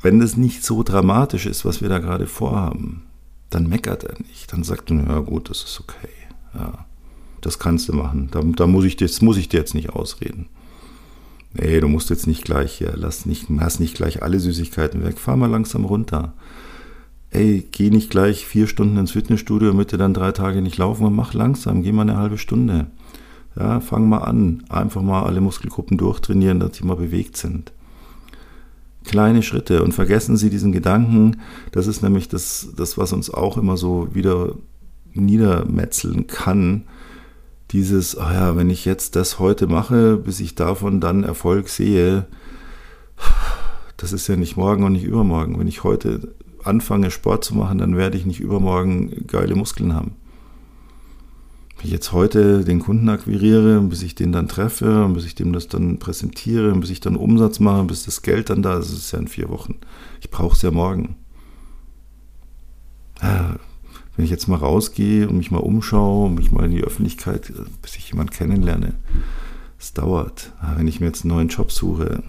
wenn 0.00 0.18
das 0.18 0.36
nicht 0.36 0.64
so 0.64 0.82
dramatisch 0.82 1.46
ist, 1.46 1.64
was 1.64 1.80
wir 1.80 1.88
da 1.88 1.98
gerade 1.98 2.26
vorhaben, 2.26 3.02
dann 3.50 3.68
meckert 3.68 4.04
er 4.04 4.18
nicht. 4.18 4.52
Dann 4.52 4.64
sagt 4.64 4.90
er, 4.90 4.96
ja 4.96 5.20
gut, 5.20 5.50
das 5.50 5.62
ist 5.62 5.80
okay. 5.80 6.08
Ja, 6.54 6.86
das 7.40 7.58
kannst 7.58 7.88
du 7.88 7.92
machen. 7.92 8.28
Da, 8.30 8.42
da 8.42 8.66
muss, 8.66 8.84
ich, 8.84 8.96
das 8.96 9.22
muss 9.22 9.36
ich 9.36 9.48
dir 9.48 9.58
jetzt 9.58 9.74
nicht 9.74 9.90
ausreden. 9.90 10.48
Nee, 11.54 11.80
du 11.80 11.88
musst 11.88 12.10
jetzt 12.10 12.26
nicht 12.26 12.44
gleich 12.44 12.72
hier, 12.72 12.94
lass 12.96 13.26
nicht, 13.26 13.46
lass 13.50 13.78
nicht 13.78 13.94
gleich 13.94 14.22
alle 14.22 14.40
Süßigkeiten 14.40 15.04
weg, 15.04 15.18
fahr 15.18 15.36
mal 15.36 15.50
langsam 15.50 15.84
runter. 15.84 16.32
Ey, 17.30 17.66
geh 17.70 17.90
nicht 17.90 18.10
gleich 18.10 18.46
vier 18.46 18.66
Stunden 18.66 18.96
ins 18.96 19.12
Fitnessstudio, 19.12 19.68
damit 19.68 19.92
du 19.92 19.96
dann 19.96 20.14
drei 20.14 20.32
Tage 20.32 20.62
nicht 20.62 20.78
laufen 20.78 21.06
und 21.06 21.14
mach 21.14 21.34
langsam, 21.34 21.82
geh 21.82 21.92
mal 21.92 22.02
eine 22.02 22.16
halbe 22.16 22.38
Stunde. 22.38 22.86
Ja, 23.56 23.80
fang 23.80 24.08
mal 24.08 24.18
an, 24.18 24.64
einfach 24.70 25.02
mal 25.02 25.24
alle 25.24 25.42
Muskelgruppen 25.42 25.98
durchtrainieren, 25.98 26.60
dass 26.60 26.76
sie 26.76 26.84
mal 26.84 26.96
bewegt 26.96 27.36
sind. 27.36 27.72
Kleine 29.04 29.42
Schritte 29.42 29.82
und 29.82 29.92
vergessen 29.92 30.36
Sie 30.36 30.48
diesen 30.48 30.72
Gedanken, 30.72 31.38
das 31.72 31.86
ist 31.86 32.02
nämlich 32.02 32.28
das, 32.28 32.68
das 32.76 32.96
was 32.96 33.12
uns 33.12 33.30
auch 33.30 33.58
immer 33.58 33.76
so 33.76 34.14
wieder 34.14 34.54
niedermetzeln 35.12 36.28
kann, 36.28 36.84
dieses, 37.72 38.16
ah 38.16 38.34
ja, 38.34 38.56
wenn 38.56 38.70
ich 38.70 38.84
jetzt 38.84 39.16
das 39.16 39.38
heute 39.38 39.66
mache, 39.66 40.16
bis 40.16 40.40
ich 40.40 40.54
davon 40.54 41.00
dann 41.00 41.24
Erfolg 41.24 41.68
sehe, 41.68 42.26
das 43.96 44.12
ist 44.12 44.26
ja 44.28 44.36
nicht 44.36 44.56
morgen 44.56 44.84
und 44.84 44.92
nicht 44.92 45.04
übermorgen. 45.04 45.58
Wenn 45.58 45.68
ich 45.68 45.84
heute 45.84 46.34
anfange, 46.64 47.10
Sport 47.10 47.44
zu 47.44 47.54
machen, 47.54 47.78
dann 47.78 47.96
werde 47.96 48.18
ich 48.18 48.26
nicht 48.26 48.40
übermorgen 48.40 49.26
geile 49.26 49.54
Muskeln 49.54 49.94
haben. 49.94 50.16
Wenn 51.76 51.86
ich 51.86 51.92
jetzt 51.92 52.12
heute 52.12 52.64
den 52.64 52.80
Kunden 52.80 53.08
akquiriere, 53.08 53.80
bis 53.80 54.02
ich 54.02 54.14
den 54.14 54.32
dann 54.32 54.48
treffe, 54.48 55.08
bis 55.14 55.24
ich 55.24 55.34
dem 55.34 55.52
das 55.52 55.68
dann 55.68 55.98
präsentiere, 55.98 56.72
bis 56.76 56.90
ich 56.90 57.00
dann 57.00 57.16
Umsatz 57.16 57.58
mache, 57.58 57.84
bis 57.84 58.04
das 58.04 58.22
Geld 58.22 58.50
dann 58.50 58.62
da 58.62 58.78
ist, 58.78 58.90
ist 58.90 58.98
es 58.98 59.12
ja 59.12 59.18
in 59.18 59.28
vier 59.28 59.48
Wochen. 59.48 59.76
Ich 60.20 60.30
brauche 60.30 60.54
es 60.54 60.62
ja 60.62 60.70
morgen. 60.70 61.16
Wenn 64.16 64.24
ich 64.24 64.30
jetzt 64.30 64.48
mal 64.48 64.56
rausgehe 64.56 65.28
und 65.28 65.38
mich 65.38 65.50
mal 65.50 65.58
umschaue, 65.58 66.30
mich 66.30 66.52
mal 66.52 66.66
in 66.66 66.72
die 66.72 66.84
Öffentlichkeit, 66.84 67.52
bis 67.80 67.96
ich 67.96 68.10
jemanden 68.10 68.32
kennenlerne, 68.32 68.94
es 69.78 69.94
dauert. 69.94 70.52
Wenn 70.76 70.86
ich 70.86 71.00
mir 71.00 71.06
jetzt 71.06 71.24
einen 71.24 71.34
neuen 71.34 71.48
Job 71.48 71.72
suche, 71.72 72.22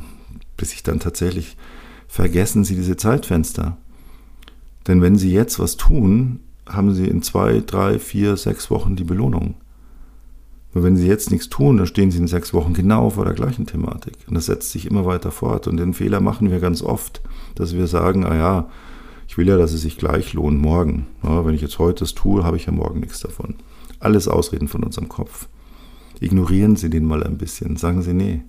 bis 0.56 0.74
ich 0.74 0.84
dann 0.84 1.00
tatsächlich 1.00 1.58
vergessen 2.08 2.64
Sie 2.64 2.76
diese 2.76 2.96
Zeitfenster. 2.96 3.78
Denn 4.88 5.02
wenn 5.02 5.18
Sie 5.18 5.32
jetzt 5.32 5.60
was 5.60 5.78
tun, 5.78 6.40
haben 6.68 6.94
Sie 6.94 7.08
in 7.08 7.22
zwei, 7.22 7.62
drei, 7.66 8.00
vier, 8.00 8.38
sechs 8.38 8.72
Wochen 8.72 8.96
die 8.96 9.04
Belohnung. 9.04 9.56
Nur 10.74 10.84
wenn 10.84 10.96
Sie 10.96 11.08
jetzt 11.08 11.32
nichts 11.32 11.50
tun, 11.50 11.78
dann 11.78 11.86
stehen 11.86 12.12
Sie 12.12 12.18
in 12.18 12.28
sechs 12.28 12.54
Wochen 12.54 12.74
genau 12.74 13.10
vor 13.12 13.26
der 13.26 13.34
gleichen 13.34 13.66
Thematik. 13.66 14.16
Und 14.28 14.36
das 14.36 14.48
setzt 14.48 14.72
sich 14.72 14.86
immer 14.86 15.06
weiter 15.06 15.32
fort. 15.32 15.68
Und 15.68 15.78
den 15.78 15.94
Fehler 15.94 16.20
machen 16.20 16.50
wir 16.50 16.60
ganz 16.60 16.82
oft, 16.82 17.22
dass 17.56 17.76
wir 17.76 17.88
sagen, 17.88 18.26
ah 18.26 18.36
ja, 18.36 18.70
ich 19.34 19.38
will 19.40 19.48
ja, 19.48 19.58
dass 19.58 19.74
es 19.74 19.82
sich 19.82 19.98
gleich 19.98 20.34
lohnt 20.34 20.62
morgen. 20.62 21.08
Ja, 21.24 21.44
wenn 21.44 21.56
ich 21.56 21.62
jetzt 21.62 21.80
heute 21.80 22.04
es 22.04 22.14
tue, 22.14 22.44
habe 22.44 22.56
ich 22.56 22.68
ja 22.68 22.72
morgen 22.72 23.00
nichts 23.00 23.20
davon. 23.20 23.56
Alles 24.00 24.28
Ausreden 24.28 24.68
von 24.68 24.84
unserem 24.84 25.10
Kopf. 25.10 25.48
Ignorieren 26.20 26.76
Sie 26.76 26.92
den 26.92 27.04
mal 27.04 27.24
ein 27.24 27.40
bisschen. 27.40 27.76
Sagen 27.76 28.04
Sie, 28.04 28.14
nee, 28.14 28.44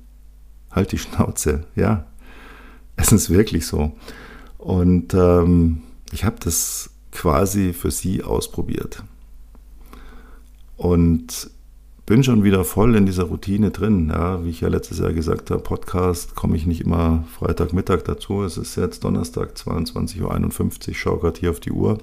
halt 0.71 0.93
die 0.93 0.99
Schnauze. 0.99 1.65
Ja, 1.75 2.05
es 2.97 3.13
ist 3.13 3.31
wirklich 3.31 3.67
so. 3.67 3.93
Und 4.59 5.15
ähm, 5.15 5.81
ich 6.13 6.27
habe 6.27 6.37
das 6.39 6.91
quasi 7.13 7.73
für 7.73 7.91
Sie 7.91 8.23
ausprobiert. 8.23 9.05
Und 10.77 11.49
bin 12.07 12.23
schon 12.23 12.45
wieder 12.45 12.65
voll 12.65 12.97
in 12.97 13.07
dieser 13.07 13.25
Routine 13.25 13.71
drin. 13.71 14.11
Ja, 14.11 14.45
wie 14.45 14.51
ich 14.51 14.61
ja 14.61 14.69
letztes 14.69 14.99
Jahr 14.99 15.13
gesagt 15.13 15.51
habe, 15.51 15.63
Podcast 15.63 16.35
komme 16.35 16.57
ich 16.57 16.67
nicht 16.67 16.83
immer 16.83 17.25
Freitagmittag 17.39 18.03
dazu. 18.05 18.43
Es 18.43 18.59
ist 18.59 18.77
jetzt 18.77 19.05
Donnerstag 19.05 19.55
22.51 19.55 20.89
Uhr. 20.89 20.95
Schaue 20.95 21.19
gerade 21.21 21.41
hier 21.41 21.51
auf 21.51 21.61
die 21.61 21.73
Uhr. 21.73 21.99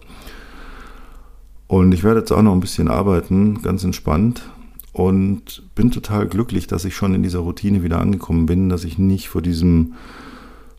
Und 1.68 1.94
ich 1.94 2.04
werde 2.04 2.20
jetzt 2.20 2.32
auch 2.32 2.42
noch 2.42 2.54
ein 2.54 2.60
bisschen 2.60 2.90
arbeiten, 2.90 3.62
ganz 3.62 3.84
entspannt 3.84 4.50
und 4.92 5.64
bin 5.74 5.92
total 5.92 6.28
glücklich, 6.28 6.68
dass 6.68 6.84
ich 6.84 6.96
schon 6.96 7.16
in 7.16 7.24
dieser 7.24 7.40
Routine 7.40 7.82
wieder 7.84 8.00
angekommen 8.00 8.46
bin, 8.46 8.68
dass 8.68 8.84
ich 8.84 8.98
nicht 8.98 9.30
vor 9.30 9.42
diesem 9.42 9.94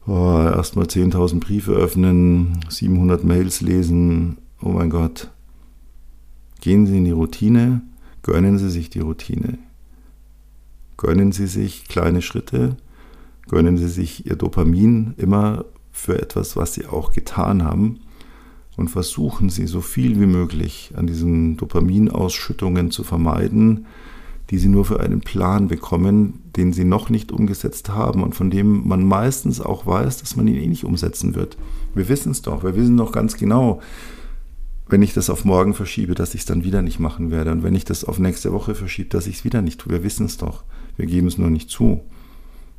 oh, 0.06 0.36
erstmal 0.44 0.86
10.000 0.86 1.40
Briefe 1.40 1.72
öffnen, 1.72 2.60
700 2.68 3.24
Mails 3.24 3.62
lesen, 3.62 4.36
oh 4.60 4.68
mein 4.68 4.90
Gott. 4.90 5.30
Gehen 6.60 6.86
Sie 6.86 6.98
in 6.98 7.04
die 7.06 7.10
Routine, 7.10 7.80
gönnen 8.22 8.58
Sie 8.58 8.70
sich 8.70 8.90
die 8.90 9.00
Routine. 9.00 9.58
Gönnen 10.96 11.32
Sie 11.32 11.46
sich 11.46 11.88
kleine 11.88 12.22
Schritte, 12.22 12.76
gönnen 13.48 13.76
Sie 13.76 13.88
sich 13.88 14.26
Ihr 14.26 14.36
Dopamin 14.36 15.14
immer 15.16 15.64
für 15.90 16.20
etwas, 16.20 16.56
was 16.56 16.74
Sie 16.74 16.86
auch 16.86 17.12
getan 17.12 17.64
haben 17.64 18.00
und 18.76 18.88
versuchen 18.88 19.50
Sie 19.50 19.66
so 19.66 19.80
viel 19.80 20.20
wie 20.20 20.26
möglich 20.26 20.92
an 20.96 21.06
diesen 21.06 21.56
Dopaminausschüttungen 21.56 22.90
zu 22.90 23.04
vermeiden, 23.04 23.86
die 24.50 24.58
Sie 24.58 24.68
nur 24.68 24.84
für 24.84 25.00
einen 25.00 25.20
Plan 25.20 25.68
bekommen, 25.68 26.40
den 26.56 26.72
Sie 26.72 26.84
noch 26.84 27.10
nicht 27.10 27.32
umgesetzt 27.32 27.90
haben 27.90 28.22
und 28.22 28.34
von 28.34 28.50
dem 28.50 28.86
man 28.86 29.04
meistens 29.04 29.60
auch 29.60 29.86
weiß, 29.86 30.18
dass 30.18 30.36
man 30.36 30.46
ihn 30.46 30.56
eh 30.56 30.66
nicht 30.66 30.84
umsetzen 30.84 31.34
wird. 31.34 31.56
Wir 31.94 32.08
wissen 32.08 32.32
es 32.32 32.42
doch, 32.42 32.62
wir 32.62 32.76
wissen 32.76 32.96
doch 32.96 33.12
ganz 33.12 33.36
genau, 33.36 33.80
wenn 34.88 35.02
ich 35.02 35.14
das 35.14 35.30
auf 35.30 35.44
morgen 35.44 35.74
verschiebe, 35.74 36.14
dass 36.14 36.34
ich 36.34 36.40
es 36.40 36.46
dann 36.46 36.64
wieder 36.64 36.82
nicht 36.82 36.98
machen 36.98 37.30
werde 37.30 37.52
und 37.52 37.62
wenn 37.62 37.74
ich 37.74 37.84
das 37.84 38.04
auf 38.04 38.18
nächste 38.18 38.52
Woche 38.52 38.74
verschiebe, 38.74 39.08
dass 39.08 39.26
ich 39.26 39.36
es 39.36 39.44
wieder 39.44 39.62
nicht 39.62 39.80
tue. 39.80 39.92
Wir 39.92 40.02
wissen 40.02 40.26
es 40.26 40.36
doch, 40.36 40.64
wir 40.96 41.06
geben 41.06 41.28
es 41.28 41.38
nur 41.38 41.50
nicht 41.50 41.70
zu. 41.70 42.02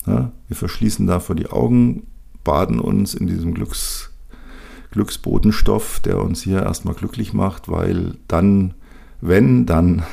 Ja? 0.05 0.31
Wir 0.47 0.55
verschließen 0.55 1.07
davor 1.07 1.35
die 1.35 1.47
Augen, 1.47 2.07
baden 2.43 2.79
uns 2.79 3.13
in 3.13 3.27
diesem 3.27 3.53
Glücks 3.53 4.09
Glücksbotenstoff, 4.91 5.99
der 6.01 6.21
uns 6.21 6.43
hier 6.43 6.61
erstmal 6.61 6.93
glücklich 6.93 7.33
macht, 7.33 7.67
weil 7.67 8.13
dann, 8.27 8.75
wenn, 9.21 9.65
dann 9.65 10.03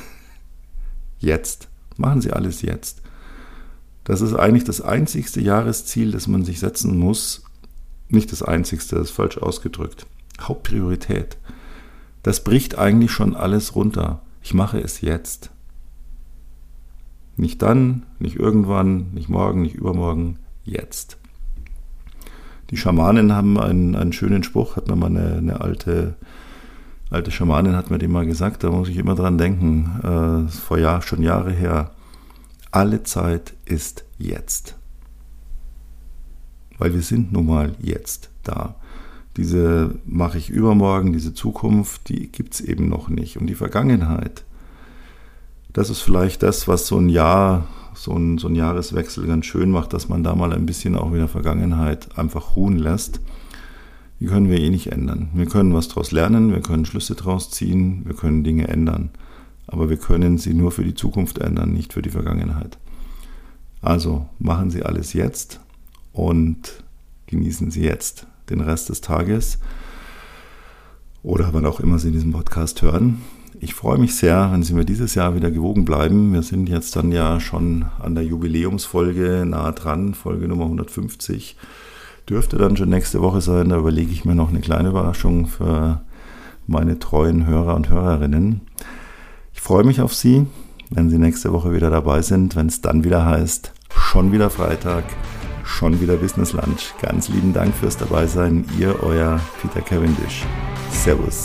jetzt. 1.18 1.68
Machen 1.98 2.22
Sie 2.22 2.32
alles 2.32 2.62
jetzt. 2.62 3.02
Das 4.04 4.22
ist 4.22 4.34
eigentlich 4.34 4.64
das 4.64 4.80
einzigste 4.80 5.42
Jahresziel, 5.42 6.12
das 6.12 6.26
man 6.28 6.44
sich 6.44 6.60
setzen 6.60 6.98
muss. 6.98 7.44
Nicht 8.08 8.32
das 8.32 8.42
einzigste, 8.42 8.96
das 8.96 9.10
ist 9.10 9.14
falsch 9.14 9.36
ausgedrückt. 9.36 10.06
Hauptpriorität. 10.40 11.36
Das 12.22 12.44
bricht 12.44 12.78
eigentlich 12.78 13.10
schon 13.10 13.34
alles 13.34 13.74
runter. 13.74 14.22
Ich 14.42 14.54
mache 14.54 14.78
es 14.78 15.00
jetzt. 15.00 15.50
Nicht 17.36 17.62
dann, 17.62 18.04
nicht 18.18 18.36
irgendwann, 18.36 19.12
nicht 19.12 19.28
morgen, 19.28 19.62
nicht 19.62 19.74
übermorgen, 19.74 20.38
jetzt. 20.64 21.16
Die 22.70 22.76
Schamanen 22.76 23.32
haben 23.32 23.58
einen, 23.58 23.96
einen 23.96 24.12
schönen 24.12 24.42
Spruch, 24.42 24.76
hat 24.76 24.88
mir 24.88 24.96
mal 24.96 25.06
eine, 25.06 25.36
eine 25.38 25.60
alte, 25.60 26.14
alte 27.10 27.30
Schamanin 27.30 27.74
hat 27.74 27.90
mir 27.90 27.98
den 27.98 28.12
mal 28.12 28.26
gesagt, 28.26 28.62
da 28.62 28.70
muss 28.70 28.88
ich 28.88 28.96
immer 28.96 29.16
dran 29.16 29.38
denken, 29.38 30.46
äh, 30.48 30.52
vor 30.52 30.78
Jahr, 30.78 31.02
schon 31.02 31.22
Jahre 31.22 31.50
her. 31.50 31.90
Alle 32.70 33.02
Zeit 33.02 33.54
ist 33.64 34.04
jetzt. 34.18 34.76
Weil 36.78 36.94
wir 36.94 37.02
sind 37.02 37.32
nun 37.32 37.46
mal 37.46 37.74
jetzt 37.80 38.30
da. 38.44 38.76
Diese 39.40 39.94
mache 40.04 40.36
ich 40.36 40.50
übermorgen, 40.50 41.14
diese 41.14 41.32
Zukunft, 41.32 42.10
die 42.10 42.26
gibt 42.28 42.52
es 42.52 42.60
eben 42.60 42.90
noch 42.90 43.08
nicht. 43.08 43.38
Und 43.38 43.46
die 43.46 43.54
Vergangenheit, 43.54 44.44
das 45.72 45.88
ist 45.88 46.02
vielleicht 46.02 46.42
das, 46.42 46.68
was 46.68 46.86
so 46.86 46.98
ein 46.98 47.08
Jahr 47.08 47.66
so 47.94 48.12
ein, 48.12 48.36
so 48.36 48.48
ein 48.48 48.54
Jahreswechsel 48.54 49.26
ganz 49.26 49.46
schön 49.46 49.70
macht, 49.70 49.94
dass 49.94 50.10
man 50.10 50.22
da 50.22 50.34
mal 50.34 50.52
ein 50.52 50.66
bisschen 50.66 50.94
auch 50.94 51.14
wieder 51.14 51.26
Vergangenheit 51.26 52.18
einfach 52.18 52.54
ruhen 52.54 52.76
lässt. 52.76 53.20
Die 54.20 54.26
können 54.26 54.50
wir 54.50 54.60
eh 54.60 54.68
nicht 54.68 54.92
ändern. 54.92 55.30
Wir 55.32 55.46
können 55.46 55.72
was 55.72 55.88
daraus 55.88 56.12
lernen, 56.12 56.52
wir 56.52 56.60
können 56.60 56.84
Schlüsse 56.84 57.14
daraus 57.14 57.50
ziehen, 57.50 58.02
wir 58.04 58.14
können 58.14 58.44
Dinge 58.44 58.68
ändern. 58.68 59.08
Aber 59.66 59.88
wir 59.88 59.96
können 59.96 60.36
sie 60.36 60.52
nur 60.52 60.70
für 60.70 60.84
die 60.84 60.94
Zukunft 60.94 61.38
ändern, 61.38 61.72
nicht 61.72 61.94
für 61.94 62.02
die 62.02 62.10
Vergangenheit. 62.10 62.76
Also 63.80 64.26
machen 64.38 64.70
Sie 64.70 64.82
alles 64.82 65.14
jetzt 65.14 65.60
und 66.12 66.84
genießen 67.26 67.70
Sie 67.70 67.84
jetzt 67.84 68.26
den 68.50 68.60
Rest 68.60 68.88
des 68.88 69.00
Tages 69.00 69.58
oder 71.22 71.50
wann 71.52 71.66
auch 71.66 71.80
immer 71.80 71.98
Sie 71.98 72.10
diesen 72.10 72.32
Podcast 72.32 72.82
hören. 72.82 73.22
Ich 73.60 73.74
freue 73.74 73.98
mich 73.98 74.14
sehr, 74.14 74.50
wenn 74.52 74.62
Sie 74.62 74.72
mir 74.72 74.84
dieses 74.84 75.14
Jahr 75.14 75.34
wieder 75.34 75.50
gewogen 75.50 75.84
bleiben. 75.84 76.32
Wir 76.32 76.42
sind 76.42 76.68
jetzt 76.68 76.96
dann 76.96 77.12
ja 77.12 77.40
schon 77.40 77.84
an 77.98 78.14
der 78.14 78.24
Jubiläumsfolge 78.24 79.44
nahe 79.46 79.72
dran, 79.72 80.14
Folge 80.14 80.48
Nummer 80.48 80.64
150. 80.64 81.56
Dürfte 82.28 82.56
dann 82.56 82.76
schon 82.76 82.88
nächste 82.88 83.20
Woche 83.20 83.40
sein. 83.40 83.68
Da 83.68 83.78
überlege 83.78 84.12
ich 84.12 84.24
mir 84.24 84.34
noch 84.34 84.48
eine 84.48 84.60
kleine 84.60 84.90
Überraschung 84.90 85.46
für 85.46 86.00
meine 86.66 86.98
treuen 86.98 87.46
Hörer 87.46 87.74
und 87.74 87.90
Hörerinnen. 87.90 88.62
Ich 89.52 89.60
freue 89.60 89.84
mich 89.84 90.00
auf 90.00 90.14
Sie, 90.14 90.46
wenn 90.88 91.10
Sie 91.10 91.18
nächste 91.18 91.52
Woche 91.52 91.74
wieder 91.74 91.90
dabei 91.90 92.22
sind, 92.22 92.56
wenn 92.56 92.68
es 92.68 92.80
dann 92.80 93.04
wieder 93.04 93.26
heißt, 93.26 93.72
schon 93.90 94.32
wieder 94.32 94.48
Freitag, 94.48 95.04
schon 95.64 96.00
wieder 96.00 96.16
Business 96.16 96.52
Lunch. 96.52 96.94
Ganz 97.00 97.28
lieben 97.28 97.52
Dank 97.52 97.74
fürs 97.74 97.96
Dabeisein. 97.96 98.64
Ihr, 98.78 99.02
euer 99.02 99.40
Peter 99.60 99.80
Cavendish. 99.80 100.44
Servus. 100.90 101.44